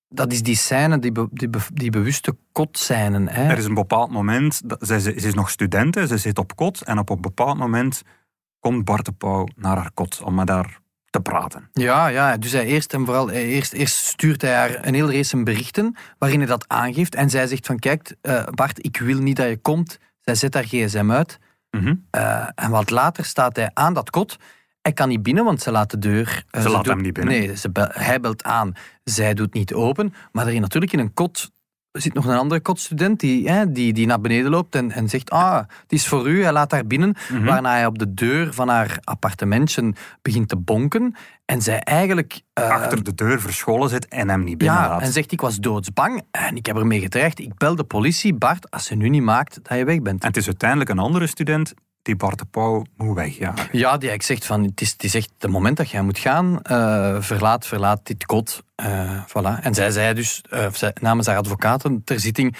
Dat 0.10 0.32
is 0.32 0.44
die 0.44 0.56
scène, 0.56 1.00
die, 1.00 1.12
be- 1.12 1.28
die, 1.32 1.50
be- 1.50 1.74
die 1.74 1.90
bewuste 1.90 2.38
kotscène. 2.52 3.32
Hè. 3.32 3.44
Er 3.50 3.58
is 3.58 3.66
een 3.66 3.74
bepaald 3.74 4.12
moment, 4.12 4.70
dat, 4.70 4.78
zij, 4.82 5.00
ze, 5.00 5.14
ze 5.20 5.28
is 5.28 5.34
nog 5.34 5.50
student, 5.50 5.96
hè, 5.96 6.08
ze 6.08 6.18
zit 6.18 6.38
op 6.38 6.56
kot. 6.56 6.82
En 6.82 7.00
op 7.00 7.10
een 7.10 7.22
bepaald 7.22 7.58
moment 7.58 8.02
komt 8.60 8.86
Bart 8.86 9.06
de 9.06 9.12
Pauw 9.12 9.48
naar 9.56 9.78
haar 9.78 9.92
kot 9.94 10.22
om 10.22 10.36
met 10.36 10.50
haar 10.50 10.80
te 11.10 11.20
praten. 11.20 11.70
Ja, 11.74 12.08
ja, 12.08 12.38
dus 12.38 12.52
hij 12.52 12.66
eerst 12.66 12.94
en 12.94 13.06
vooral, 13.06 13.30
eerst, 13.30 13.74
eerst 13.74 14.06
stuurt 14.06 14.42
hij 14.42 14.56
haar 14.56 14.86
een 14.86 14.94
heel 14.94 15.12
race 15.12 15.44
berichten 15.44 15.96
waarin 16.18 16.40
hij 16.40 16.48
dat 16.48 16.68
aangeeft. 16.68 17.16
En 17.16 17.30
zij 17.30 17.48
zegt 17.48 17.66
van, 17.66 17.80
kijk 17.80 18.16
eh, 18.22 18.44
Bart, 18.46 18.86
ik 18.86 18.98
wil 18.98 19.20
niet 19.20 19.36
dat 19.36 19.48
je 19.48 19.58
komt. 19.58 20.00
Zij 20.22 20.36
zet 20.36 20.54
haar 20.54 20.64
gsm 20.64 21.12
uit. 21.12 21.40
Mhm. 21.82 21.94
Eh, 22.10 22.48
en 22.56 22.70
wat 22.72 22.90
later 22.90 23.26
staat 23.26 23.56
hij 23.56 23.70
aan 23.74 23.94
dat 23.94 24.10
kot. 24.10 24.38
Hij 24.82 24.94
kan 24.94 25.10
niet 25.10 25.24
binnen, 25.24 25.44
want 25.44 25.62
ze 25.62 25.72
laat 25.72 25.92
de 25.92 25.98
deur... 25.98 26.44
eh, 26.52 26.62
Ze 26.62 26.70
laat 26.70 26.84
doet- 26.84 26.94
hem 26.94 27.02
niet 27.02 27.14
binnen. 27.14 27.34
Nee, 27.34 27.56
ze 27.58 27.70
hij 27.92 28.20
belt 28.20 28.44
aan. 28.44 28.74
Zij 29.04 29.34
doet 29.34 29.54
niet 29.54 29.74
open. 29.74 30.14
Maar 30.32 30.48
er 30.48 30.54
is 30.54 30.60
natuurlijk 30.60 30.94
in 30.94 31.00
een 31.00 31.14
kot 31.14 31.52
zit 32.02 32.14
nog 32.14 32.26
een 32.26 32.38
andere 32.38 32.62
kotstudent 32.62 33.20
die, 33.20 33.50
hè, 33.50 33.72
die, 33.72 33.94
die 33.94 34.06
naar 34.08 34.22
beneden 34.22 34.52
loopt 34.52 34.76
en, 34.76 34.92
en 34.92 35.10
zegt, 35.10 35.30
ah, 35.30 35.56
het 35.58 35.92
is 35.92 36.08
voor 36.08 36.28
u. 36.30 36.44
Hij 36.44 36.52
laat 36.52 36.72
haar 36.72 36.88
binnen, 36.88 37.16
Mhm. 37.30 37.44
waarna 37.46 37.70
hij 37.72 37.86
op 37.86 38.00
de 38.00 38.14
deur 38.14 38.54
van 38.54 38.68
haar 38.70 38.98
appartementje 39.04 39.94
begint 40.22 40.48
te 40.50 40.58
bonken. 40.58 41.16
En 41.46 41.62
zij 41.62 41.80
eigenlijk... 41.80 42.42
eh, 42.54 42.70
Achter 42.70 43.04
de 43.04 43.16
deur 43.16 43.42
verscholen 43.42 43.90
zit 43.90 44.08
en 44.08 44.30
hem 44.30 44.40
niet 44.44 44.62
ja, 44.62 44.72
binnenlaat. 44.74 45.02
en 45.02 45.12
zegt, 45.12 45.32
ik 45.32 45.42
was 45.42 45.58
doodsbang 45.60 46.22
en 46.32 46.56
ik 46.56 46.66
heb 46.66 46.76
ermee 46.78 47.00
gedreigd. 47.00 47.40
Ik 47.40 47.58
bel 47.58 47.76
de 47.76 47.84
politie. 47.84 48.34
Bart, 48.34 48.72
als 48.72 48.86
ze 48.86 48.96
nu 48.96 49.10
niet 49.10 49.22
maakt 49.24 49.60
dat 49.64 49.78
je 49.78 49.86
weg 49.86 50.02
bent. 50.02 50.22
En 50.22 50.28
het 50.28 50.38
is 50.38 50.46
uiteindelijk 50.46 50.90
een 50.90 51.00
andere 51.00 51.28
student 51.28 51.74
die 52.06 52.16
Bart 52.16 52.40
de 52.40 52.46
Pauw 52.46 52.84
moet 52.98 53.16
wegjagen. 53.16 53.64
Ja, 53.72 53.98
die 53.98 54.10
eigenlijk 54.10 54.22
zegt 54.22 54.46
van, 54.46 54.64
het 54.64 54.82
is, 54.82 54.92
het 54.92 55.04
is 55.04 55.16
echt 55.16 55.32
het 55.38 55.52
moment 55.52 55.78
dat 55.78 55.90
jij 55.90 56.02
moet 56.02 56.18
gaan, 56.20 56.62
eh, 56.62 57.22
verlaat, 57.22 57.68
verlaat 57.68 58.06
dit 58.06 58.26
kot. 58.26 58.64
eh, 58.76 59.24
voilà. 59.28 59.62
En 59.62 59.74
zij 59.74 59.92
zei 59.92 60.14
dus, 60.14 60.44
zij, 60.72 60.96
namens 61.02 61.28
haar 61.28 61.38
advocaten 61.38 62.04
ter 62.04 62.20
zitting, 62.20 62.56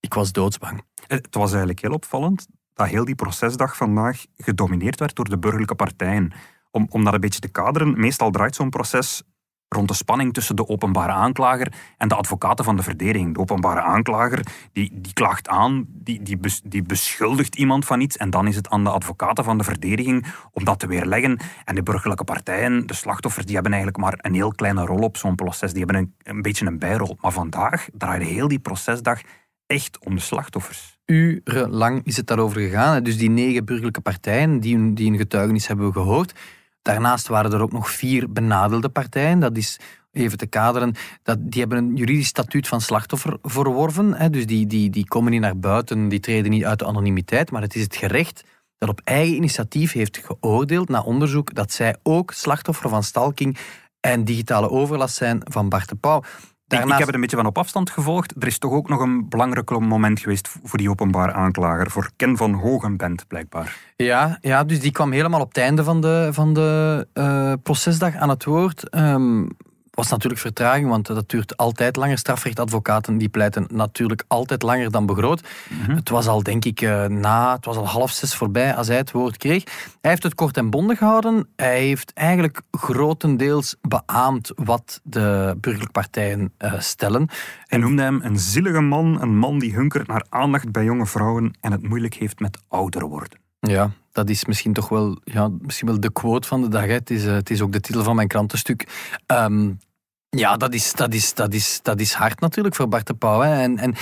ik 0.00 0.14
was 0.14 0.32
doodsbang. 0.32 0.82
Het 1.06 1.28
was 1.30 1.48
eigenlijk 1.48 1.80
heel 1.80 1.92
opvallend 1.92 2.46
dat 2.74 2.86
heel 2.86 3.04
die 3.04 3.14
procesdag 3.14 3.76
vandaag 3.76 4.24
gedomineerd 4.36 4.98
werd 5.00 5.14
door 5.14 5.28
de 5.28 5.38
burgerlijke 5.38 5.74
partijen. 5.74 6.32
Om, 6.70 6.86
om 6.90 7.04
dat 7.04 7.14
een 7.14 7.20
beetje 7.20 7.40
te 7.40 7.48
kaderen, 7.48 8.00
meestal 8.00 8.30
draait 8.30 8.54
zo'n 8.54 8.70
proces 8.70 9.22
rond 9.68 9.88
de 9.88 9.94
spanning 9.94 10.32
tussen 10.32 10.56
de 10.56 10.68
openbare 10.68 11.12
aanklager 11.12 11.72
en 11.96 12.08
de 12.08 12.14
advocaten 12.14 12.64
van 12.64 12.76
de 12.76 12.82
verdediging. 12.82 13.34
De 13.34 13.40
openbare 13.40 13.80
aanklager 13.80 14.46
die, 14.72 14.90
die 14.92 15.12
klaagt 15.12 15.48
aan, 15.48 15.84
die, 15.88 16.22
die, 16.22 16.38
die 16.64 16.82
beschuldigt 16.82 17.56
iemand 17.56 17.84
van 17.84 18.00
iets 18.00 18.16
en 18.16 18.30
dan 18.30 18.46
is 18.46 18.56
het 18.56 18.68
aan 18.68 18.84
de 18.84 18.90
advocaten 18.90 19.44
van 19.44 19.58
de 19.58 19.64
verdediging 19.64 20.26
om 20.52 20.64
dat 20.64 20.78
te 20.78 20.86
weerleggen. 20.86 21.38
En 21.64 21.74
de 21.74 21.82
burgerlijke 21.82 22.24
partijen, 22.24 22.86
de 22.86 22.94
slachtoffers, 22.94 23.44
die 23.46 23.54
hebben 23.54 23.72
eigenlijk 23.72 24.02
maar 24.02 24.18
een 24.20 24.34
heel 24.34 24.52
kleine 24.52 24.84
rol 24.84 25.02
op 25.02 25.16
zo'n 25.16 25.34
proces. 25.34 25.72
Die 25.72 25.84
hebben 25.84 26.02
een, 26.02 26.14
een 26.22 26.42
beetje 26.42 26.66
een 26.66 26.78
bijrol. 26.78 27.16
Maar 27.20 27.32
vandaag 27.32 27.88
draaide 27.92 28.24
heel 28.24 28.48
die 28.48 28.58
procesdag 28.58 29.20
echt 29.66 29.98
om 30.04 30.14
de 30.14 30.20
slachtoffers. 30.20 30.98
Urenlang 31.06 32.00
is 32.04 32.16
het 32.16 32.26
daarover 32.26 32.60
gegaan. 32.60 33.02
Dus 33.02 33.18
die 33.18 33.30
negen 33.30 33.64
burgerlijke 33.64 34.00
partijen 34.00 34.60
die 34.60 34.92
die 34.92 35.10
een 35.10 35.18
getuigenis 35.18 35.66
hebben 35.66 35.92
gehoord, 35.92 36.34
Daarnaast 36.86 37.28
waren 37.28 37.52
er 37.52 37.60
ook 37.60 37.72
nog 37.72 37.90
vier 37.90 38.32
benadeelde 38.32 38.88
partijen. 38.88 39.38
Dat 39.40 39.56
is 39.56 39.80
even 40.12 40.38
te 40.38 40.46
kaderen, 40.46 40.94
dat, 41.22 41.38
die 41.40 41.60
hebben 41.60 41.78
een 41.78 41.96
juridisch 41.96 42.26
statuut 42.26 42.68
van 42.68 42.80
slachtoffer 42.80 43.38
verworven. 43.42 44.14
Hè, 44.14 44.30
dus 44.30 44.46
die, 44.46 44.66
die, 44.66 44.90
die 44.90 45.08
komen 45.08 45.30
niet 45.32 45.40
naar 45.40 45.58
buiten, 45.58 46.08
die 46.08 46.20
treden 46.20 46.50
niet 46.50 46.64
uit 46.64 46.78
de 46.78 46.86
anonimiteit, 46.86 47.50
maar 47.50 47.62
het 47.62 47.74
is 47.74 47.82
het 47.82 47.96
gerecht 47.96 48.44
dat 48.78 48.88
op 48.88 49.00
eigen 49.04 49.36
initiatief 49.36 49.92
heeft 49.92 50.18
geoordeeld 50.18 50.88
na 50.88 51.00
onderzoek 51.00 51.54
dat 51.54 51.72
zij 51.72 51.96
ook 52.02 52.32
slachtoffer 52.32 52.88
van 52.88 53.02
stalking 53.02 53.58
en 54.00 54.24
digitale 54.24 54.70
overlast 54.70 55.14
zijn 55.14 55.40
van 55.44 55.68
Bart 55.68 55.88
de 55.88 55.96
Pauw. 55.96 56.22
Daarnaast... 56.66 56.92
Ik, 56.92 56.98
heb 56.98 57.06
het 57.06 57.14
een 57.14 57.20
beetje 57.20 57.36
van 57.36 57.46
op 57.46 57.58
afstand 57.58 57.90
gevolgd. 57.90 58.34
Er 58.38 58.46
is 58.46 58.58
toch 58.58 58.72
ook 58.72 58.88
nog 58.88 59.00
een 59.00 59.28
belangrijk 59.28 59.70
moment 59.70 60.20
geweest 60.20 60.48
voor 60.62 60.78
die 60.78 60.90
openbare 60.90 61.32
aanklager, 61.32 61.90
voor 61.90 62.10
Ken 62.16 62.36
van 62.36 62.52
Hogenbent 62.52 63.26
blijkbaar. 63.28 63.76
Ja, 63.96 64.38
ja, 64.40 64.64
dus 64.64 64.80
die 64.80 64.92
kwam 64.92 65.12
helemaal 65.12 65.40
op 65.40 65.48
het 65.48 65.58
einde 65.58 65.84
van 65.84 66.00
de, 66.00 66.28
van 66.32 66.52
de 66.52 67.06
uh, 67.14 67.52
procesdag 67.62 68.16
aan 68.16 68.28
het 68.28 68.44
woord. 68.44 68.94
Um, 68.94 69.48
was 69.96 70.10
natuurlijk 70.10 70.40
vertraging, 70.40 70.88
want 70.88 71.06
dat 71.06 71.28
duurt 71.28 71.56
altijd 71.56 71.96
langer. 71.96 72.18
Strafrechtadvocaten 72.18 73.18
die 73.18 73.28
pleiten 73.28 73.66
natuurlijk 73.70 74.24
altijd 74.26 74.62
langer 74.62 74.90
dan 74.90 75.06
begroot. 75.06 75.42
Mhm. 75.68 75.96
Het 75.96 76.08
was 76.08 76.26
al, 76.26 76.42
denk 76.42 76.64
ik, 76.64 76.80
eh, 76.80 77.04
na, 77.04 77.54
het 77.54 77.64
was 77.64 77.76
al 77.76 77.88
half 77.88 78.10
zes 78.10 78.34
voorbij 78.34 78.74
als 78.74 78.86
hij 78.86 78.96
het 78.96 79.10
woord 79.10 79.36
kreeg. 79.36 79.64
Hij 80.00 80.10
heeft 80.10 80.22
het 80.22 80.34
kort 80.34 80.56
en 80.56 80.70
bondig 80.70 80.98
gehouden. 80.98 81.48
Hij 81.56 81.80
heeft 81.80 82.12
eigenlijk 82.12 82.60
grotendeels 82.70 83.76
beaamd 83.80 84.52
wat 84.54 85.00
de 85.02 85.56
burgerlijke 85.60 85.92
partijen 85.92 86.52
uh, 86.58 86.80
stellen. 86.80 87.28
Hij 87.66 87.78
noemde 87.78 88.02
hem 88.02 88.20
een 88.22 88.38
zielige 88.38 88.80
man, 88.80 89.20
een 89.20 89.36
man 89.36 89.58
die 89.58 89.74
hunkert 89.74 90.06
naar 90.06 90.24
aandacht 90.28 90.72
bij 90.72 90.84
jonge 90.84 91.06
vrouwen 91.06 91.56
en 91.60 91.72
het 91.72 91.88
moeilijk 91.88 92.14
heeft 92.14 92.40
met 92.40 92.58
ouder 92.68 93.06
worden. 93.06 93.38
Ja, 93.60 93.90
dat 94.12 94.28
is 94.30 94.44
misschien 94.44 94.72
toch 94.72 94.88
wel, 94.88 95.18
ja, 95.24 95.50
misschien 95.60 95.88
wel 95.88 96.00
de 96.00 96.12
quote 96.12 96.48
van 96.48 96.62
de 96.62 96.68
dag. 96.68 96.84
Hè. 96.84 96.92
Het, 96.92 97.10
is, 97.10 97.24
uh, 97.24 97.32
het 97.32 97.50
is 97.50 97.60
ook 97.60 97.72
de 97.72 97.80
titel 97.80 98.02
van 98.02 98.16
mijn 98.16 98.28
krantenstuk. 98.28 98.86
Um, 99.26 99.78
ja, 100.28 100.56
dat 100.56 100.74
is, 100.74 100.92
dat 100.92 101.14
is, 101.14 101.34
dat 101.34 101.54
is, 101.54 101.80
dat 101.82 102.00
is 102.00 102.12
hard 102.12 102.40
natuurlijk 102.40 102.74
voor 102.74 102.88
Bart 102.88 103.06
de 103.06 103.14
Pauw. 103.14 103.42
En, 103.42 103.78
en 103.78 103.94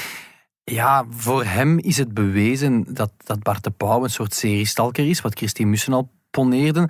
ja, 0.64 1.04
voor 1.10 1.44
hem 1.44 1.78
is 1.78 1.96
het 1.96 2.14
bewezen 2.14 2.94
dat, 2.94 3.10
dat 3.16 3.42
Bart 3.42 3.64
de 3.64 3.70
Pauw 3.70 4.04
een 4.04 4.10
soort 4.10 4.34
seriestalker 4.34 5.08
is, 5.08 5.20
wat 5.20 5.38
Christine 5.38 5.70
Mussen 5.70 5.92
al 5.92 6.10
poneerde. 6.30 6.88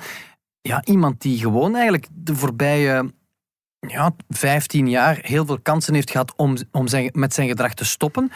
Ja, 0.61 0.85
iemand 0.85 1.21
die 1.21 1.39
gewoon 1.39 1.75
eigenlijk 1.75 2.07
de 2.13 2.37
voorbije 2.37 3.13
ja, 3.79 4.15
15 4.29 4.89
jaar 4.89 5.19
heel 5.23 5.47
veel 5.47 5.61
kansen 5.61 5.95
heeft 5.95 6.11
gehad 6.11 6.33
om, 6.37 6.57
om 6.71 6.89
zijn, 6.89 7.11
met 7.13 7.35
zijn 7.35 7.49
gedrag 7.49 7.75
te 7.75 7.85
stoppen 7.85 8.31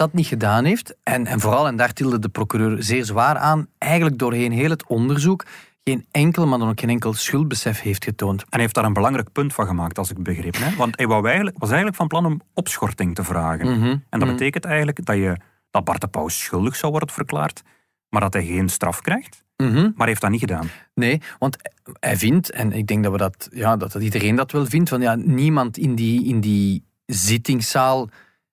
dat 0.00 0.12
niet 0.12 0.26
gedaan 0.26 0.64
heeft. 0.64 0.96
En, 1.02 1.26
en 1.26 1.40
vooral, 1.40 1.66
en 1.66 1.76
daar 1.76 1.92
tilde 1.92 2.18
de 2.18 2.28
procureur 2.28 2.82
zeer 2.82 3.04
zwaar 3.04 3.36
aan, 3.36 3.66
eigenlijk 3.78 4.18
doorheen 4.18 4.52
heel 4.52 4.70
het 4.70 4.86
onderzoek 4.86 5.44
geen 5.90 6.06
enkel, 6.10 6.46
maar 6.46 6.58
dan 6.58 6.68
ook 6.68 6.80
geen 6.80 6.88
enkel 6.88 7.12
schuldbesef 7.12 7.80
heeft 7.80 8.04
getoond. 8.04 8.40
En 8.40 8.46
hij 8.50 8.60
heeft 8.60 8.74
daar 8.74 8.84
een 8.84 8.92
belangrijk 8.92 9.32
punt 9.32 9.52
van 9.52 9.66
gemaakt, 9.66 9.98
als 9.98 10.10
ik 10.10 10.22
begreep. 10.22 10.56
Hè? 10.56 10.76
Want 10.76 10.96
hij 10.96 11.06
wou 11.06 11.26
eigenlijk, 11.26 11.58
was 11.58 11.68
eigenlijk 11.68 11.98
van 11.98 12.06
plan 12.06 12.26
om 12.26 12.40
opschorting 12.54 13.14
te 13.14 13.24
vragen. 13.24 13.78
Mhm. 13.78 13.84
En 13.84 14.18
dat 14.18 14.20
mhm. 14.20 14.30
betekent 14.30 14.64
eigenlijk 14.64 15.04
dat, 15.04 15.16
je, 15.16 15.36
dat 15.70 15.84
Bart 15.84 16.00
de 16.00 16.08
Pauw 16.08 16.28
schuldig 16.28 16.76
zou 16.76 16.92
worden 16.92 17.10
verklaard, 17.10 17.62
maar 18.08 18.20
dat 18.20 18.32
hij 18.32 18.44
geen 18.44 18.68
straf 18.68 19.00
krijgt. 19.00 19.44
Mhm. 19.56 19.72
Maar 19.74 19.92
hij 19.96 20.06
heeft 20.06 20.20
dat 20.20 20.30
niet 20.30 20.40
gedaan. 20.40 20.68
Nee, 20.94 21.20
want 21.38 21.56
hij 22.00 22.16
vindt, 22.16 22.50
en 22.50 22.72
ik 22.72 22.86
denk 22.86 23.02
dat, 23.02 23.12
we 23.12 23.18
dat, 23.18 23.48
ja, 23.52 23.76
dat, 23.76 23.92
dat 23.92 24.02
iedereen 24.02 24.36
dat 24.36 24.52
wel 24.52 24.66
vindt, 24.66 24.88
van 24.88 25.00
ja, 25.00 25.14
niemand 25.14 25.78
in 25.78 25.94
die, 25.94 26.24
in 26.24 26.40
die 26.40 26.84
zittingszaal 27.06 28.08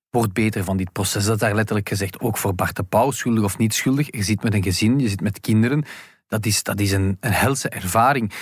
wordt 0.10 0.34
beter 0.34 0.64
van 0.64 0.78
dit 0.78 0.92
proces. 0.92 1.26
Dat 1.26 1.34
is 1.34 1.40
daar 1.40 1.56
letterlijk 1.56 1.90
gezegd 1.90 2.20
ook 2.20 2.38
voor 2.38 2.56
Bart 2.56 2.76
de 2.76 2.84
Pauw, 2.84 3.12
schuldig 3.12 3.44
of 3.44 3.58
niet 3.58 3.74
schuldig. 3.74 4.16
Je 4.16 4.24
zit 4.24 4.44
met 4.44 4.54
een 4.54 4.64
gezin, 4.64 5.00
je 5.00 5.10
zit 5.10 5.22
met 5.22 5.40
kinderen 5.40 5.86
dat 6.28 6.46
is, 6.46 6.64
dat 6.64 6.80
is 6.80 6.92
een, 6.92 7.18
een 7.20 7.32
helse 7.32 7.70
ervaring. 7.70 8.34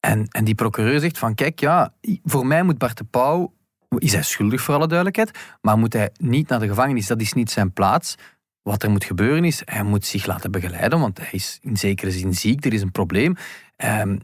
En, 0.00 0.28
en 0.28 0.44
die 0.44 0.54
procureur 0.54 1.00
zegt 1.00 1.18
van, 1.18 1.34
kijk, 1.34 1.60
ja, 1.60 1.94
voor 2.24 2.46
mij 2.46 2.62
moet 2.62 2.78
Bart 2.78 2.96
de 2.96 3.04
Pauw, 3.04 3.54
is 3.98 4.12
hij 4.12 4.22
schuldig 4.22 4.60
voor 4.60 4.74
alle 4.74 4.86
duidelijkheid, 4.86 5.38
maar 5.60 5.78
moet 5.78 5.92
hij 5.92 6.10
niet 6.16 6.48
naar 6.48 6.60
de 6.60 6.68
gevangenis, 6.68 7.06
dat 7.06 7.20
is 7.20 7.32
niet 7.32 7.50
zijn 7.50 7.72
plaats. 7.72 8.14
Wat 8.62 8.82
er 8.82 8.90
moet 8.90 9.04
gebeuren 9.04 9.44
is, 9.44 9.62
hij 9.64 9.82
moet 9.82 10.04
zich 10.04 10.26
laten 10.26 10.50
begeleiden, 10.50 11.00
want 11.00 11.18
hij 11.18 11.30
is 11.30 11.58
in 11.60 11.76
zekere 11.76 12.10
zin 12.10 12.34
ziek, 12.34 12.64
er 12.64 12.72
is 12.72 12.82
een 12.82 12.92
probleem. 12.92 13.36
Um, 13.76 14.18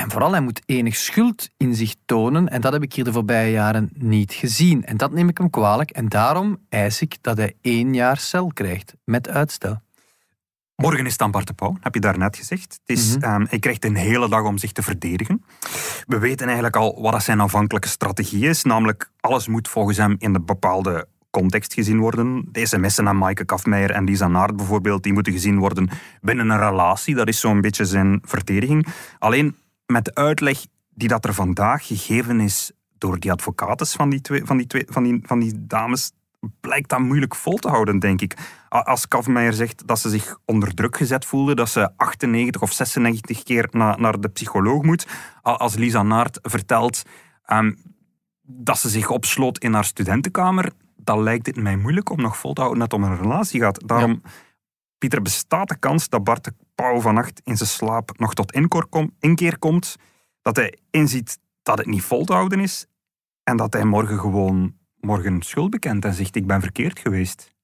en 0.00 0.10
vooral, 0.10 0.30
hij 0.30 0.40
moet 0.40 0.62
enig 0.66 0.96
schuld 0.96 1.48
in 1.56 1.74
zich 1.74 1.94
tonen. 2.04 2.48
En 2.48 2.60
dat 2.60 2.72
heb 2.72 2.82
ik 2.82 2.92
hier 2.92 3.04
de 3.04 3.12
voorbije 3.12 3.50
jaren 3.50 3.90
niet 3.94 4.32
gezien. 4.32 4.84
En 4.84 4.96
dat 4.96 5.12
neem 5.12 5.28
ik 5.28 5.38
hem 5.38 5.50
kwalijk. 5.50 5.90
En 5.90 6.08
daarom 6.08 6.58
eis 6.68 7.00
ik 7.00 7.16
dat 7.20 7.36
hij 7.36 7.54
één 7.60 7.94
jaar 7.94 8.18
cel 8.18 8.46
krijgt, 8.52 8.94
met 9.04 9.28
uitstel. 9.28 9.80
Morgen 10.76 11.06
is 11.06 11.16
dan 11.16 11.30
Bart 11.30 11.46
de 11.46 11.52
Pauw, 11.52 11.76
heb 11.80 11.94
je 11.94 12.00
daarnet 12.00 12.36
gezegd. 12.36 12.80
Het 12.84 12.96
is, 12.98 13.16
mhm. 13.16 13.24
ehm, 13.24 13.46
hij 13.48 13.58
krijgt 13.58 13.84
een 13.84 13.96
hele 13.96 14.28
dag 14.28 14.44
om 14.44 14.58
zich 14.58 14.72
te 14.72 14.82
verdedigen. 14.82 15.44
We 16.06 16.18
weten 16.18 16.46
eigenlijk 16.46 16.76
al 16.76 17.02
wat 17.02 17.22
zijn 17.22 17.40
aanvankelijke 17.40 17.88
strategie 17.88 18.48
is. 18.48 18.62
Namelijk, 18.62 19.10
alles 19.20 19.48
moet 19.48 19.68
volgens 19.68 19.96
hem 19.96 20.16
in 20.18 20.34
een 20.34 20.44
bepaalde 20.44 21.08
context 21.30 21.74
gezien 21.74 21.98
worden. 21.98 22.48
De 22.52 22.66
sms'en 22.66 23.08
aan 23.08 23.18
Maaike 23.18 23.44
Kafmeijer 23.44 23.90
en 23.90 24.04
Lisa 24.04 24.28
Naert 24.28 24.56
bijvoorbeeld, 24.56 25.02
die 25.02 25.12
moeten 25.12 25.32
gezien 25.32 25.58
worden 25.58 25.88
binnen 26.20 26.50
een 26.50 26.58
relatie. 26.58 27.14
Dat 27.14 27.28
is 27.28 27.40
zo'n 27.40 27.60
beetje 27.60 27.84
zijn 27.84 28.20
verdediging. 28.24 28.86
Alleen 29.18 29.56
met 29.86 30.04
de 30.04 30.14
uitleg 30.14 30.66
die 30.94 31.08
dat 31.08 31.24
er 31.24 31.34
vandaag 31.34 31.86
gegeven 31.86 32.40
is 32.40 32.72
door 32.98 33.20
die 33.20 33.32
advocaten 33.32 33.86
van 33.86 34.10
die, 34.10 34.20
twee, 34.20 34.44
van 34.44 34.56
die, 34.56 34.66
twee, 34.66 34.84
van 34.88 35.02
die, 35.02 35.20
van 35.22 35.40
die 35.40 35.66
dames, 35.66 36.12
blijkt 36.60 36.88
dat 36.88 36.98
moeilijk 36.98 37.34
vol 37.34 37.56
te 37.56 37.68
houden, 37.68 37.98
denk 37.98 38.20
ik. 38.20 38.36
Als 38.68 39.08
Kavmeijer 39.08 39.52
zegt 39.52 39.86
dat 39.86 39.98
ze 39.98 40.10
zich 40.10 40.38
onder 40.44 40.74
druk 40.74 40.96
gezet 40.96 41.24
voelde, 41.24 41.54
dat 41.54 41.68
ze 41.68 41.90
98 41.96 42.62
of 42.62 42.72
96 42.72 43.42
keer 43.42 43.68
na, 43.70 43.96
naar 43.96 44.20
de 44.20 44.28
psycholoog 44.28 44.82
moet. 44.82 45.06
Als 45.42 45.74
Lisa 45.74 46.02
Naert 46.02 46.38
vertelt 46.42 47.02
ehm, 47.44 47.72
dat 48.42 48.78
ze 48.78 48.88
zich 48.88 49.10
opsloot 49.10 49.58
in 49.58 49.72
haar 49.72 49.84
studentenkamer, 49.84 50.72
dan 50.96 51.22
lijkt 51.22 51.46
het 51.46 51.56
mij 51.56 51.76
moeilijk 51.76 52.10
om 52.10 52.20
nog 52.20 52.36
vol 52.36 52.52
te 52.52 52.60
houden 52.60 52.80
dat 52.80 52.92
het 52.92 53.02
om 53.02 53.10
een 53.10 53.22
relatie 53.22 53.60
gaat. 53.60 53.88
Daarom, 53.88 54.22
Pieter, 54.98 55.22
bestaat 55.22 55.68
de 55.68 55.78
kans 55.78 56.08
dat 56.08 56.24
Bart 56.24 56.44
de 56.44 56.52
Pauw 56.74 57.00
vannacht 57.00 57.40
in 57.44 57.56
zijn 57.56 57.68
slaap 57.68 58.18
nog 58.18 58.34
tot 58.34 58.52
inkeer 59.18 59.58
komt, 59.58 59.96
dat 60.42 60.56
hij 60.56 60.78
inziet 60.90 61.38
dat 61.62 61.78
het 61.78 61.86
niet 61.86 62.02
vol 62.02 62.24
te 62.24 62.32
houden 62.32 62.60
is 62.60 62.86
en 63.42 63.56
dat 63.56 63.72
hij 63.72 63.84
morgen 63.84 64.18
gewoon 64.18 64.74
morgen 65.06 65.42
schuld 65.42 65.70
bekend 65.70 66.04
en 66.04 66.14
zegt 66.14 66.36
ik 66.36 66.46
ben 66.46 66.60
verkeerd 66.60 66.98
geweest? 66.98 67.54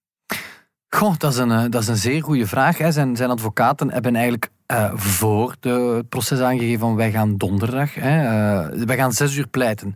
Goh, 0.89 1.15
dat 1.19 1.33
is 1.33 1.39
een, 1.39 1.51
eh, 1.51 1.65
dat 1.71 1.83
is 1.83 1.89
een 1.89 1.97
zeer 1.97 2.23
goede 2.23 2.47
vraag. 2.47 2.79
Hè. 2.79 2.93
Zijn, 2.93 3.17
zijn 3.17 3.31
advocaten 3.31 3.91
hebben 3.91 4.15
eigenlijk 4.15 4.51
uh, 4.73 4.91
voor 4.95 5.57
de, 5.61 5.71
het 5.71 6.09
proces 6.09 6.41
aangegeven 6.41 6.79
van 6.81 6.95
wij 6.95 7.11
gaan 7.11 7.37
donderdag, 7.37 7.95
hè, 7.95 8.23
uh, 8.23 8.85
wij 8.85 8.97
gaan 8.97 9.13
zes 9.13 9.37
uur 9.37 9.49
pleiten. 9.49 9.95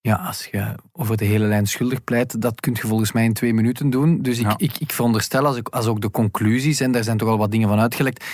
Ja, 0.00 0.14
als 0.14 0.48
je 0.50 0.74
over 0.92 1.16
de 1.16 1.24
hele 1.24 1.46
lijn 1.46 1.66
schuldig 1.66 2.04
pleit, 2.04 2.40
dat 2.42 2.60
kun 2.60 2.74
je 2.74 2.86
volgens 2.86 3.12
mij 3.12 3.24
in 3.24 3.32
twee 3.32 3.54
minuten 3.54 3.90
doen. 3.90 4.22
Dus 4.22 4.38
ik, 4.38 4.54
ik, 4.56 4.78
ik 4.78 4.92
veronderstel, 4.92 5.46
als, 5.46 5.56
ik, 5.56 5.68
als 5.68 5.86
ook 5.86 6.00
de 6.00 6.10
conclusies, 6.10 6.80
en 6.80 6.92
daar 6.92 7.04
zijn 7.04 7.16
toch 7.16 7.28
al 7.28 7.38
wat 7.38 7.50
dingen 7.50 7.68
van 7.68 7.80
uitgelekt, 7.80 8.24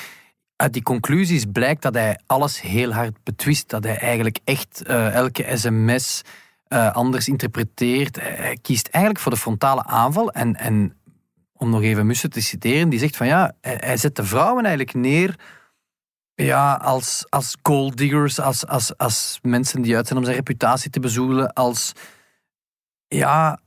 uit 0.56 0.72
die 0.72 0.82
conclusies 0.82 1.44
blijkt 1.52 1.82
dat 1.82 1.94
hij 1.94 2.18
alles 2.26 2.60
heel 2.60 2.92
hard 2.92 3.16
betwist. 3.22 3.68
Dat 3.68 3.84
hij 3.84 3.98
eigenlijk 3.98 4.38
echt 4.44 4.82
elke 4.82 5.56
sms 5.56 6.22
uh, 6.74 6.92
anders 6.92 7.28
interpreteert. 7.28 8.20
Hij 8.20 8.58
kiest 8.62 8.86
eigenlijk 8.86 9.24
voor 9.24 9.32
de 9.32 9.38
frontale 9.38 9.84
aanval. 9.84 10.30
En, 10.30 10.56
en 10.56 10.96
om 11.52 11.70
nog 11.70 11.82
even 11.82 12.06
Mussen 12.06 12.30
te 12.30 12.40
citeren, 12.40 12.88
die 12.88 12.98
zegt 12.98 13.16
van 13.16 13.26
ja, 13.26 13.52
hij, 13.60 13.96
zet 13.96 14.16
de 14.16 14.24
vrouwen 14.24 14.64
eigenlijk 14.64 14.94
neer 14.94 15.38
ja, 16.34 16.74
als, 16.74 17.26
als 17.28 17.56
gold 17.62 17.96
diggers, 17.96 18.40
als, 18.40 18.66
als, 18.66 18.96
als 18.96 19.38
mensen 19.42 19.82
die 19.82 19.96
uit 19.96 20.06
zijn 20.06 20.18
om 20.18 20.24
zijn 20.24 20.36
reputatie 20.36 20.90
te 20.90 21.00
bezoelen, 21.00 21.52
als 21.52 21.92
ja, 23.08 23.60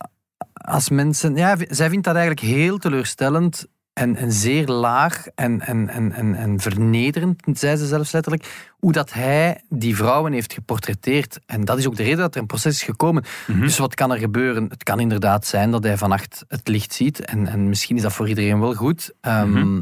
als 0.53 0.89
mensen. 0.89 1.35
Ja, 1.35 1.55
zij 1.69 1.89
vindt 1.89 2.05
dat 2.05 2.15
eigenlijk 2.15 2.45
heel 2.47 2.77
teleurstellend 2.77 3.67
en, 3.97 4.15
en 4.15 4.31
zeer 4.31 4.67
laag 4.67 5.27
en, 5.35 5.61
en, 5.61 5.89
en, 5.89 6.11
en, 6.11 6.35
en 6.35 6.59
vernederend, 6.59 7.41
zei 7.53 7.75
ze 7.75 7.85
zelfs 7.85 8.11
letterlijk, 8.11 8.69
hoe 8.79 8.91
dat 8.91 9.13
hij 9.13 9.61
die 9.69 9.95
vrouwen 9.95 10.33
heeft 10.33 10.53
geportretteerd. 10.53 11.39
En 11.45 11.65
dat 11.65 11.77
is 11.77 11.87
ook 11.87 11.95
de 11.95 12.03
reden 12.03 12.17
dat 12.17 12.35
er 12.35 12.41
een 12.41 12.47
proces 12.47 12.75
is 12.75 12.83
gekomen. 12.83 13.23
Mhm. 13.47 13.59
Dus 13.59 13.77
wat 13.77 13.95
kan 13.95 14.11
er 14.11 14.17
gebeuren? 14.17 14.69
Het 14.69 14.83
kan 14.83 14.99
inderdaad 14.99 15.45
zijn 15.45 15.71
dat 15.71 15.83
hij 15.83 15.97
vannacht 15.97 16.45
het 16.47 16.67
licht 16.67 16.93
ziet. 16.93 17.25
En, 17.25 17.47
en 17.47 17.69
misschien 17.69 17.95
is 17.95 18.01
dat 18.01 18.13
voor 18.13 18.27
iedereen 18.27 18.59
wel 18.59 18.73
goed. 18.73 19.13
Ehm, 19.21 19.49
mhm. 19.49 19.81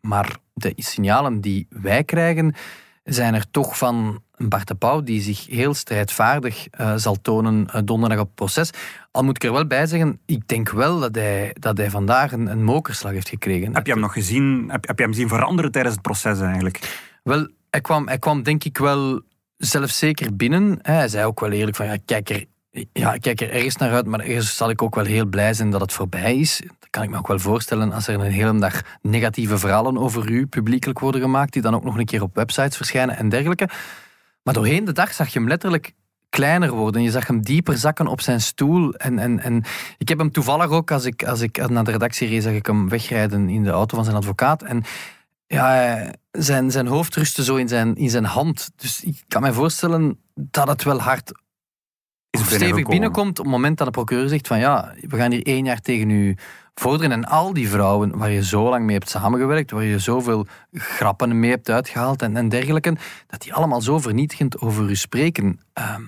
Maar 0.00 0.36
de 0.54 0.72
signalen 0.76 1.40
die 1.40 1.66
wij 1.70 2.04
krijgen, 2.04 2.54
zijn 3.04 3.34
er 3.34 3.50
toch 3.50 3.78
van 3.78 4.22
Bart 4.36 4.68
de 4.68 4.74
Pauw, 4.74 5.02
die 5.02 5.20
zich 5.20 5.46
heel 5.46 5.74
strijdvaardig 5.74 6.66
uh, 6.80 6.92
zal 6.96 7.20
tonen 7.22 7.68
uh, 7.74 7.80
donderdag 7.84 8.18
op 8.18 8.26
het 8.26 8.34
proces. 8.34 8.70
Al 9.10 9.24
moet 9.24 9.36
ik 9.36 9.44
er 9.44 9.52
wel 9.52 9.66
bij 9.66 9.86
zeggen, 9.86 10.20
ik 10.26 10.48
denk 10.48 10.70
wel 10.70 11.00
dat 11.00 11.14
hij, 11.14 11.56
dat 11.58 11.76
hij 11.76 11.90
vandaag 11.90 12.32
een, 12.32 12.46
een 12.46 12.64
mokerslag 12.64 13.12
heeft 13.12 13.28
gekregen. 13.28 13.74
Heb 13.74 13.86
je 13.86 13.92
hem 13.92 14.00
nog 14.00 14.12
gezien, 14.12 14.68
heb, 14.68 14.86
heb 14.86 14.98
je 14.98 15.04
hem 15.04 15.12
zien 15.12 15.28
veranderen 15.28 15.72
tijdens 15.72 15.94
het 15.94 16.02
proces 16.02 16.40
eigenlijk? 16.40 17.00
Wel, 17.22 17.48
hij 17.70 17.80
kwam, 17.80 18.06
hij 18.06 18.18
kwam 18.18 18.42
denk 18.42 18.64
ik 18.64 18.78
wel 18.78 19.20
zelfzeker 19.56 20.36
binnen. 20.36 20.78
Hij 20.82 21.08
zei 21.08 21.24
ook 21.24 21.40
wel 21.40 21.50
eerlijk 21.50 21.76
van, 21.76 21.86
ja, 21.86 21.96
kijk 22.04 22.30
er, 22.30 22.44
ja, 22.92 23.16
kijk 23.16 23.40
er 23.40 23.50
ergens 23.50 23.76
naar 23.76 23.92
uit, 23.92 24.06
maar 24.06 24.20
ergens 24.20 24.56
zal 24.56 24.70
ik 24.70 24.82
ook 24.82 24.94
wel 24.94 25.04
heel 25.04 25.26
blij 25.26 25.54
zijn 25.54 25.70
dat 25.70 25.80
het 25.80 25.92
voorbij 25.92 26.36
is. 26.36 26.60
Dat 26.78 26.90
kan 26.90 27.02
ik 27.02 27.10
me 27.10 27.18
ook 27.18 27.26
wel 27.26 27.38
voorstellen 27.38 27.92
als 27.92 28.08
er 28.08 28.14
een 28.14 28.20
hele 28.20 28.58
dag 28.58 28.80
negatieve 29.02 29.58
verhalen 29.58 29.98
over 29.98 30.30
u 30.30 30.46
publiekelijk 30.46 30.98
worden 30.98 31.20
gemaakt, 31.20 31.52
die 31.52 31.62
dan 31.62 31.74
ook 31.74 31.84
nog 31.84 31.98
een 31.98 32.04
keer 32.04 32.22
op 32.22 32.34
websites 32.34 32.76
verschijnen 32.76 33.16
en 33.16 33.28
dergelijke. 33.28 33.68
Maar 34.42 34.54
doorheen 34.54 34.84
de 34.84 34.92
dag 34.92 35.14
zag 35.14 35.32
je 35.32 35.38
hem 35.38 35.48
letterlijk 35.48 35.92
kleiner 36.28 36.70
worden. 36.70 37.02
Je 37.02 37.10
zag 37.10 37.26
hem 37.26 37.42
dieper 37.42 37.78
zakken 37.78 38.06
op 38.06 38.20
zijn 38.20 38.40
stoel. 38.40 38.94
En, 38.94 39.18
en, 39.18 39.40
en 39.40 39.64
ik 39.98 40.08
heb 40.08 40.18
hem 40.18 40.30
toevallig 40.30 40.68
ook, 40.70 40.90
als 40.90 41.04
ik, 41.04 41.24
als 41.24 41.40
ik 41.40 41.68
naar 41.68 41.84
de 41.84 41.90
redactie 41.90 42.28
reed, 42.28 42.42
zag 42.42 42.52
ik 42.52 42.66
hem 42.66 42.88
wegrijden 42.88 43.48
in 43.48 43.62
de 43.62 43.70
auto 43.70 43.96
van 43.96 44.04
zijn 44.04 44.16
advocaat. 44.16 44.62
En 44.62 44.82
ja, 45.46 46.10
zijn, 46.30 46.70
zijn 46.70 46.86
hoofd 46.86 47.16
rustte 47.16 47.44
zo 47.44 47.56
in 47.56 47.68
zijn, 47.68 47.96
in 47.96 48.10
zijn 48.10 48.24
hand. 48.24 48.70
Dus 48.76 49.04
ik 49.04 49.24
kan 49.28 49.42
me 49.42 49.52
voorstellen 49.52 50.18
dat 50.34 50.68
het 50.68 50.82
wel 50.82 51.00
hard 51.00 51.32
of 52.40 52.46
stevig 52.46 52.86
binnenkomt 52.86 53.38
op 53.38 53.44
het 53.44 53.54
moment 53.54 53.78
dat 53.78 53.86
de 53.86 53.92
procureur 53.92 54.28
zegt 54.28 54.46
van 54.46 54.58
ja, 54.58 54.94
we 55.00 55.16
gaan 55.16 55.30
hier 55.30 55.46
één 55.46 55.64
jaar 55.64 55.80
tegen 55.80 56.10
u 56.10 56.36
vorderen. 56.74 57.12
En 57.12 57.24
al 57.24 57.52
die 57.52 57.68
vrouwen 57.68 58.18
waar 58.18 58.30
je 58.30 58.44
zo 58.44 58.68
lang 58.68 58.84
mee 58.84 58.96
hebt 58.96 59.10
samengewerkt, 59.10 59.70
waar 59.70 59.84
je 59.84 59.98
zoveel 59.98 60.46
grappen 60.72 61.40
mee 61.40 61.50
hebt 61.50 61.70
uitgehaald 61.70 62.22
en, 62.22 62.36
en 62.36 62.48
dergelijke, 62.48 62.96
dat 63.26 63.42
die 63.42 63.54
allemaal 63.54 63.80
zo 63.80 63.98
vernietigend 63.98 64.60
over 64.60 64.90
u 64.90 64.96
spreken. 64.96 65.60
Ehm, 65.72 66.02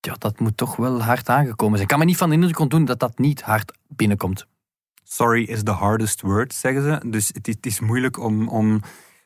ja, 0.00 0.14
dat 0.18 0.40
moet 0.40 0.56
toch 0.56 0.76
wel 0.76 1.02
hard 1.02 1.28
aangekomen 1.28 1.78
zijn. 1.78 1.82
Ik 1.82 1.88
kan 1.88 1.98
me 1.98 2.04
niet 2.04 2.16
van 2.16 2.28
de 2.28 2.34
indruk 2.34 2.58
ontdoen 2.58 2.84
dat 2.84 2.98
dat 2.98 3.18
niet 3.18 3.42
hard 3.42 3.78
binnenkomt. 3.88 4.46
Sorry 5.04 5.42
is 5.42 5.62
the 5.62 5.70
hardest 5.70 6.20
word, 6.20 6.54
zeggen 6.54 6.82
ze. 6.82 7.08
Dus 7.10 7.28
het 7.28 7.48
is, 7.48 7.54
het 7.54 7.66
is 7.66 7.80
moeilijk 7.80 8.18
om, 8.18 8.48
om, 8.48 8.80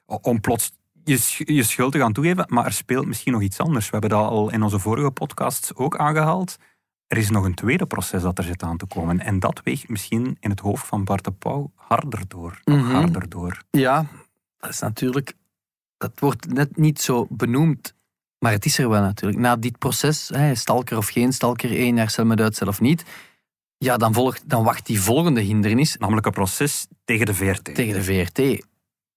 om 0.06 0.40
plots 0.40 0.72
je, 1.04 1.42
je 1.54 1.62
schuld 1.62 1.92
te 1.92 1.98
gaan 1.98 2.12
toegeven, 2.12 2.44
maar 2.48 2.64
er 2.64 2.72
speelt 2.72 3.06
misschien 3.06 3.32
nog 3.32 3.42
iets 3.42 3.58
anders. 3.58 3.84
We 3.84 3.90
hebben 3.90 4.10
dat 4.10 4.28
al 4.28 4.50
in 4.50 4.62
onze 4.62 4.78
vorige 4.78 5.10
podcasts 5.10 5.74
ook 5.74 5.96
aangehaald. 5.96 6.56
Er 7.06 7.16
is 7.16 7.30
nog 7.30 7.44
een 7.44 7.54
tweede 7.54 7.86
proces 7.86 8.22
dat 8.22 8.38
er 8.38 8.44
zit 8.44 8.62
aan 8.62 8.76
te 8.76 8.86
komen. 8.86 9.20
En 9.20 9.38
dat 9.38 9.60
weegt 9.64 9.88
misschien 9.88 10.36
in 10.40 10.50
het 10.50 10.60
hoofd 10.60 10.86
van 10.86 11.04
Bart 11.04 11.24
de 11.24 11.32
Pauw 11.32 11.70
harder 11.74 12.22
door. 12.28 12.60
Mhm. 12.64 12.90
harder 12.90 13.28
door. 13.28 13.62
Ja, 13.70 14.06
dat 14.56 14.70
is 14.70 14.78
natuurlijk... 14.78 15.32
Dat 15.96 16.12
wordt 16.18 16.52
net 16.52 16.76
niet 16.76 17.00
zo 17.00 17.26
benoemd, 17.30 17.94
maar 18.38 18.52
het 18.52 18.64
is 18.64 18.78
er 18.78 18.88
wel 18.88 19.00
natuurlijk. 19.00 19.40
Na 19.40 19.56
dit 19.56 19.78
proces, 19.78 20.28
hè, 20.28 20.54
stalker 20.54 20.96
of 20.96 21.08
geen 21.08 21.32
stalker, 21.32 21.70
één 21.70 21.96
jaar 21.96 22.10
cel 22.10 22.24
met 22.24 22.40
uitstel 22.40 22.68
of 22.68 22.80
niet, 22.80 23.04
ja, 23.78 23.96
dan, 23.96 24.14
volgt, 24.14 24.48
dan 24.48 24.64
wacht 24.64 24.86
die 24.86 25.00
volgende 25.00 25.40
hindernis. 25.40 25.96
Namelijk 25.96 26.26
een 26.26 26.32
proces 26.32 26.86
tegen 27.04 27.26
de 27.26 27.34
VRT. 27.34 27.74
Tegen 27.74 27.94
de 27.94 28.02
VRT 28.02 28.66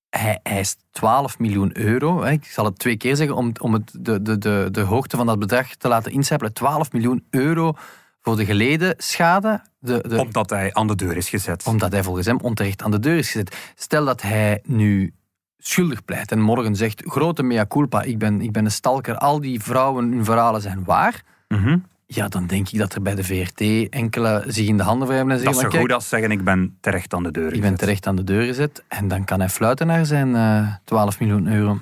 hij 0.10 0.40
eist 0.44 0.84
12 0.92 1.40
miljoen 1.40 1.78
euro. 1.78 2.24
Ik 2.24 2.46
zal 2.46 2.66
het 2.66 2.80
twee 2.80 2.98
keer 2.98 3.16
zeggen 3.16 3.36
om, 3.36 3.52
om 3.62 3.74
het, 3.74 3.92
de, 4.00 4.22
de, 4.22 4.38
de, 4.38 4.68
de 4.72 4.82
hoogte 4.82 5.18
van 5.18 5.26
dat 5.26 5.40
bedrag 5.40 5.76
te 5.76 5.88
laten 5.88 6.12
incijpelen. 6.12 6.54
12 6.54 6.92
miljoen 6.92 7.26
euro 7.30 7.74
voor 8.22 8.36
de 8.36 8.46
geleden 8.46 8.94
schade. 8.98 9.62
De, 9.80 10.08
de, 10.08 10.20
omdat 10.20 10.50
hij 10.50 10.74
aan 10.74 10.88
de 10.88 10.96
deur 10.96 11.18
is 11.18 11.30
gezet. 11.30 11.66
Omdat 11.66 11.92
hij 11.92 12.04
volgens 12.04 12.26
hem 12.26 12.40
onterecht 12.40 12.84
aan 12.84 12.92
de 12.92 13.00
deur 13.00 13.18
is 13.18 13.32
gezet. 13.32 13.72
Stel 13.76 14.06
dat 14.06 14.22
hij 14.22 14.60
nu 14.64 15.14
schuldig 15.58 16.06
pleit 16.06 16.32
en 16.32 16.40
morgen 16.40 16.76
zegt 16.76 17.02
grote 17.06 17.44
mea 17.44 17.66
culpa, 17.66 18.02
ik 18.02 18.18
ben, 18.18 18.42
ik 18.42 18.52
ben 18.52 18.66
een 18.66 18.72
stalker, 18.72 19.18
al 19.18 19.42
die 19.42 19.62
vrouwen, 19.62 20.12
hun 20.12 20.26
verhalen 20.26 20.62
zijn 20.62 20.84
waar. 20.84 21.24
Mm 21.48 21.86
ja, 22.08 22.28
dan 22.28 22.48
denk 22.48 22.70
ik 22.70 22.80
dat 22.80 22.94
er 22.94 23.02
bij 23.02 23.16
de 23.16 23.24
VRT 23.24 23.90
enkele 23.90 24.44
zich 24.48 24.68
in 24.68 24.78
de 24.78 24.84
handen 24.84 25.08
wrijven 25.08 25.32
en 25.32 25.40
zeggen... 25.40 25.64
Dat 25.64 25.72
zo 25.72 25.80
goed 25.80 25.92
als 25.92 26.10
zeggen, 26.10 26.32
ik 26.32 26.44
ben 26.44 26.78
terecht 26.82 27.14
aan 27.14 27.24
de 27.24 27.32
deur 27.32 27.44
gezet. 27.44 27.58
Ik 27.58 27.70
ben 27.70 27.78
terecht 27.78 28.08
aan 28.08 28.16
de 28.16 28.24
deur 28.24 28.46
gezet. 28.46 28.84
En 28.88 29.08
dan 29.08 29.24
kan 29.24 29.40
hij 29.40 29.50
fluiten 29.50 29.88
naar 29.88 30.06
zijn 30.06 30.30
uh, 30.30 30.58
eh, 30.58 30.68
12 30.84 31.20
miljoen 31.20 31.48
euro. 31.48 31.80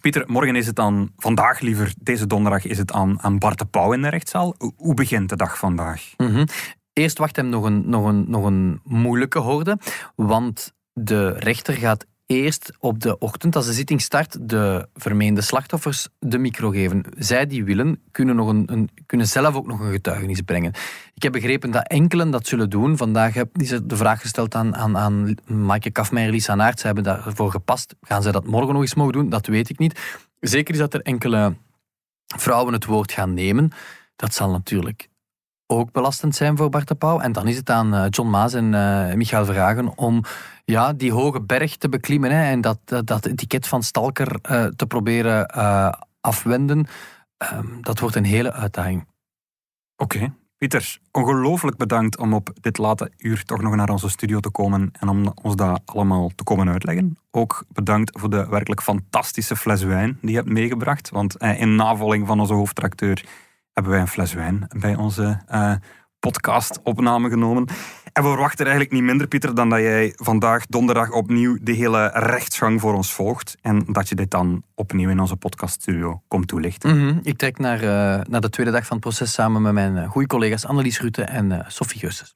Pieter, 0.00 0.24
morgen 0.26 0.56
is 0.56 0.66
het 0.66 0.76
dan, 0.76 1.12
vandaag 1.16 1.60
liever, 1.60 1.92
deze 2.00 2.26
donderdag 2.26 2.64
is 2.64 2.78
het 2.78 2.92
aan, 2.92 3.22
aan 3.22 3.38
Bart 3.38 3.58
de 3.58 3.64
Pauw 3.64 3.92
in 3.92 4.02
de 4.02 4.08
rechtszaal. 4.08 4.54
Hoe 4.76 4.94
begint 4.94 5.28
de 5.28 5.36
dag 5.36 5.58
vandaag? 5.58 6.02
Mhm. 6.16 6.46
Eerst 6.92 7.18
wacht 7.18 7.36
hem 7.36 7.48
nog 7.48 7.64
een, 7.64 7.88
nog, 7.88 8.04
een, 8.04 8.24
nog 8.28 8.44
een 8.44 8.80
moeilijke 8.84 9.38
horde, 9.38 9.78
want 10.16 10.72
de 10.92 11.28
rechter 11.28 11.74
gaat 11.74 12.06
eerst 12.28 12.72
op 12.78 13.00
de 13.00 13.18
ochtend, 13.18 13.56
als 13.56 13.66
de 13.66 13.72
zitting 13.72 14.00
start, 14.00 14.48
de 14.48 14.88
vermeende 14.94 15.40
slachtoffers 15.40 16.08
de 16.18 16.38
micro 16.38 16.70
geven. 16.70 17.04
Zij 17.16 17.46
die 17.46 17.64
willen, 17.64 18.02
kunnen, 18.10 18.36
nog 18.36 18.48
een, 18.48 18.72
een, 18.72 18.90
kunnen 19.06 19.26
zelf 19.26 19.54
ook 19.54 19.66
nog 19.66 19.80
een 19.80 19.90
getuigenis 19.90 20.40
brengen. 20.40 20.72
Ik 21.14 21.22
heb 21.22 21.32
begrepen 21.32 21.70
dat 21.70 21.88
enkelen 21.88 22.30
dat 22.30 22.46
zullen 22.46 22.70
doen. 22.70 22.96
Vandaag 22.96 23.34
is 23.52 23.70
er 23.70 23.88
de 23.88 23.96
vraag 23.96 24.20
gesteld 24.20 24.54
aan, 24.54 24.76
aan, 24.76 24.96
aan 24.96 25.34
Maaike 25.46 25.90
Kafmeijer, 25.90 26.32
Lisa 26.32 26.54
Naert. 26.54 26.80
Ze 26.80 26.86
hebben 26.86 27.04
daarvoor 27.04 27.50
gepast. 27.50 27.94
Gaan 28.00 28.22
zij 28.22 28.32
dat 28.32 28.46
morgen 28.46 28.72
nog 28.72 28.82
eens 28.82 28.94
mogen 28.94 29.12
doen? 29.12 29.28
Dat 29.28 29.46
weet 29.46 29.70
ik 29.70 29.78
niet. 29.78 30.00
Zeker 30.40 30.74
is 30.74 30.80
dat 30.80 30.94
er 30.94 31.02
enkele 31.02 31.54
vrouwen 32.26 32.72
het 32.72 32.84
woord 32.84 33.12
gaan 33.12 33.34
nemen. 33.34 33.70
Dat 34.16 34.34
zal 34.34 34.50
natuurlijk 34.50 35.08
ook 35.70 35.92
belastend 35.92 36.34
zijn 36.34 36.56
voor 36.56 36.68
Bart 36.68 36.88
de 36.88 36.94
Pauw. 36.94 37.20
En 37.20 37.32
dan 37.32 37.48
is 37.48 37.56
het 37.56 37.70
aan 37.70 37.94
eh, 37.94 38.06
John 38.10 38.30
Maas 38.30 38.54
en 38.54 38.72
uh, 38.72 39.14
Michael 39.14 39.44
Vragen 39.44 39.96
om 39.96 40.24
ja, 40.64 40.92
die 40.92 41.12
hoge 41.12 41.40
berg 41.40 41.76
te 41.76 41.88
beklimmen 41.88 42.30
hè, 42.30 42.50
en 42.50 42.60
dat, 42.60 42.78
dat, 43.04 43.26
etiket 43.26 43.66
van 43.66 43.82
stalker 43.82 44.38
uh, 44.50 44.64
te 44.64 44.86
proberen 44.86 45.46
afwenden. 46.20 46.86
Uh, 47.42 47.58
dat 47.80 47.98
wordt 47.98 48.16
een 48.16 48.24
hele 48.24 48.52
uitdaging. 48.52 49.06
Oké. 49.96 50.32
Pieter, 50.56 50.98
ongelooflijk 51.12 51.76
bedankt 51.76 52.18
om 52.18 52.34
op 52.34 52.50
dit 52.60 52.78
late 52.78 53.12
uur 53.16 53.44
toch 53.44 53.62
nog 53.62 53.74
naar 53.74 53.88
onze 53.88 54.08
studio 54.08 54.40
te 54.40 54.50
komen 54.50 54.90
en 54.92 55.08
om 55.08 55.32
ons 55.42 55.56
dat 55.56 55.80
allemaal 55.84 56.30
te 56.34 56.44
komen 56.44 56.68
uitleggen. 56.68 57.18
Ook 57.30 57.64
bedankt 57.68 58.18
voor 58.20 58.30
de 58.30 58.48
werkelijk 58.48 58.82
fantastische 58.82 59.56
fles 59.56 59.82
wijn 59.82 60.18
die 60.20 60.30
je 60.30 60.36
hebt 60.36 60.48
meegebracht. 60.48 61.10
Want 61.10 61.36
in 61.36 61.74
navolging 61.74 62.26
van 62.26 62.40
onze 62.40 62.54
hoofdtracteur 62.54 63.24
hebben 63.78 63.92
wij 63.92 64.00
een 64.00 64.08
fles 64.08 64.32
wijn 64.32 64.66
bij 64.78 64.94
onze 64.94 65.40
podcast-opname 66.20 67.28
genomen. 67.28 67.66
En 68.12 68.22
we 68.22 68.28
verwachten 68.28 68.64
eigenlijk 68.64 68.94
niet 68.94 69.02
minder, 69.02 69.26
Pieter, 69.26 69.54
dan 69.54 69.68
dat 69.68 69.78
jij 69.78 70.12
vandaag 70.16 70.66
donderdag 70.66 71.10
opnieuw 71.10 71.58
de 71.60 71.72
hele 71.72 72.10
rechtsgang 72.14 72.80
voor 72.80 72.94
ons 72.94 73.12
volgt. 73.12 73.56
En 73.60 73.84
dat 73.86 74.08
je 74.08 74.14
dit 74.14 74.30
dan 74.30 74.62
opnieuw 74.74 75.10
in 75.10 75.20
onze 75.20 75.36
podcaststudio 75.36 76.22
komt 76.28 76.48
toelichten. 76.48 76.98
Mm 76.98 77.20
Ik 77.22 77.36
trek 77.36 77.58
naar, 77.58 77.82
uh, 77.82 78.20
naar 78.28 78.40
de 78.40 78.50
tweede 78.50 78.72
dag 78.72 78.86
van 78.86 78.96
het 78.96 79.00
proces 79.06 79.32
samen 79.32 79.62
met 79.62 79.72
mijn 79.72 79.96
uh, 79.96 80.10
goede 80.10 80.28
collega's 80.28 80.66
Annelies 80.66 81.00
Rutte 81.00 81.22
en 81.22 81.50
uh, 81.50 81.58
Sophie 81.66 82.00
Geusses. 82.00 82.34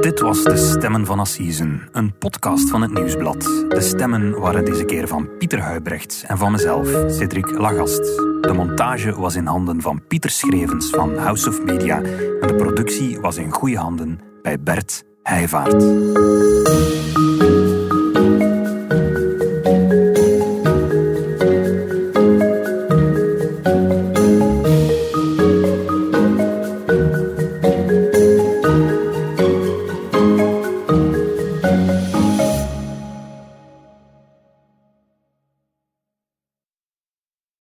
Dit 0.00 0.20
was 0.20 0.44
De 0.44 0.56
Stemmen 0.56 1.06
van 1.06 1.18
Assisen, 1.18 1.88
een 1.92 2.18
podcast 2.18 2.70
van 2.70 2.82
het 2.82 2.92
Nieuwsblad. 2.92 3.42
De 3.42 3.80
stemmen 3.80 4.40
waren 4.40 4.64
deze 4.64 4.84
keer 4.84 5.08
van 5.08 5.28
Pieter 5.38 5.60
Huibrechts 5.60 6.22
en 6.22 6.38
van 6.38 6.52
mezelf, 6.52 6.88
Cedric 7.12 7.50
Lagast. 7.50 8.31
De 8.42 8.52
montage 8.52 9.20
was 9.20 9.34
in 9.34 9.46
handen 9.46 9.80
van 9.80 10.06
Pieter 10.06 10.30
Schrevens 10.30 10.90
van 10.90 11.16
House 11.16 11.48
of 11.48 11.62
Media 11.62 11.96
en 12.40 12.46
de 12.48 12.54
productie 12.56 13.20
was 13.20 13.36
in 13.36 13.50
goede 13.50 13.76
handen 13.76 14.18
bij 14.42 14.60
Bert 14.60 15.04
Heijvaart. 15.22 15.84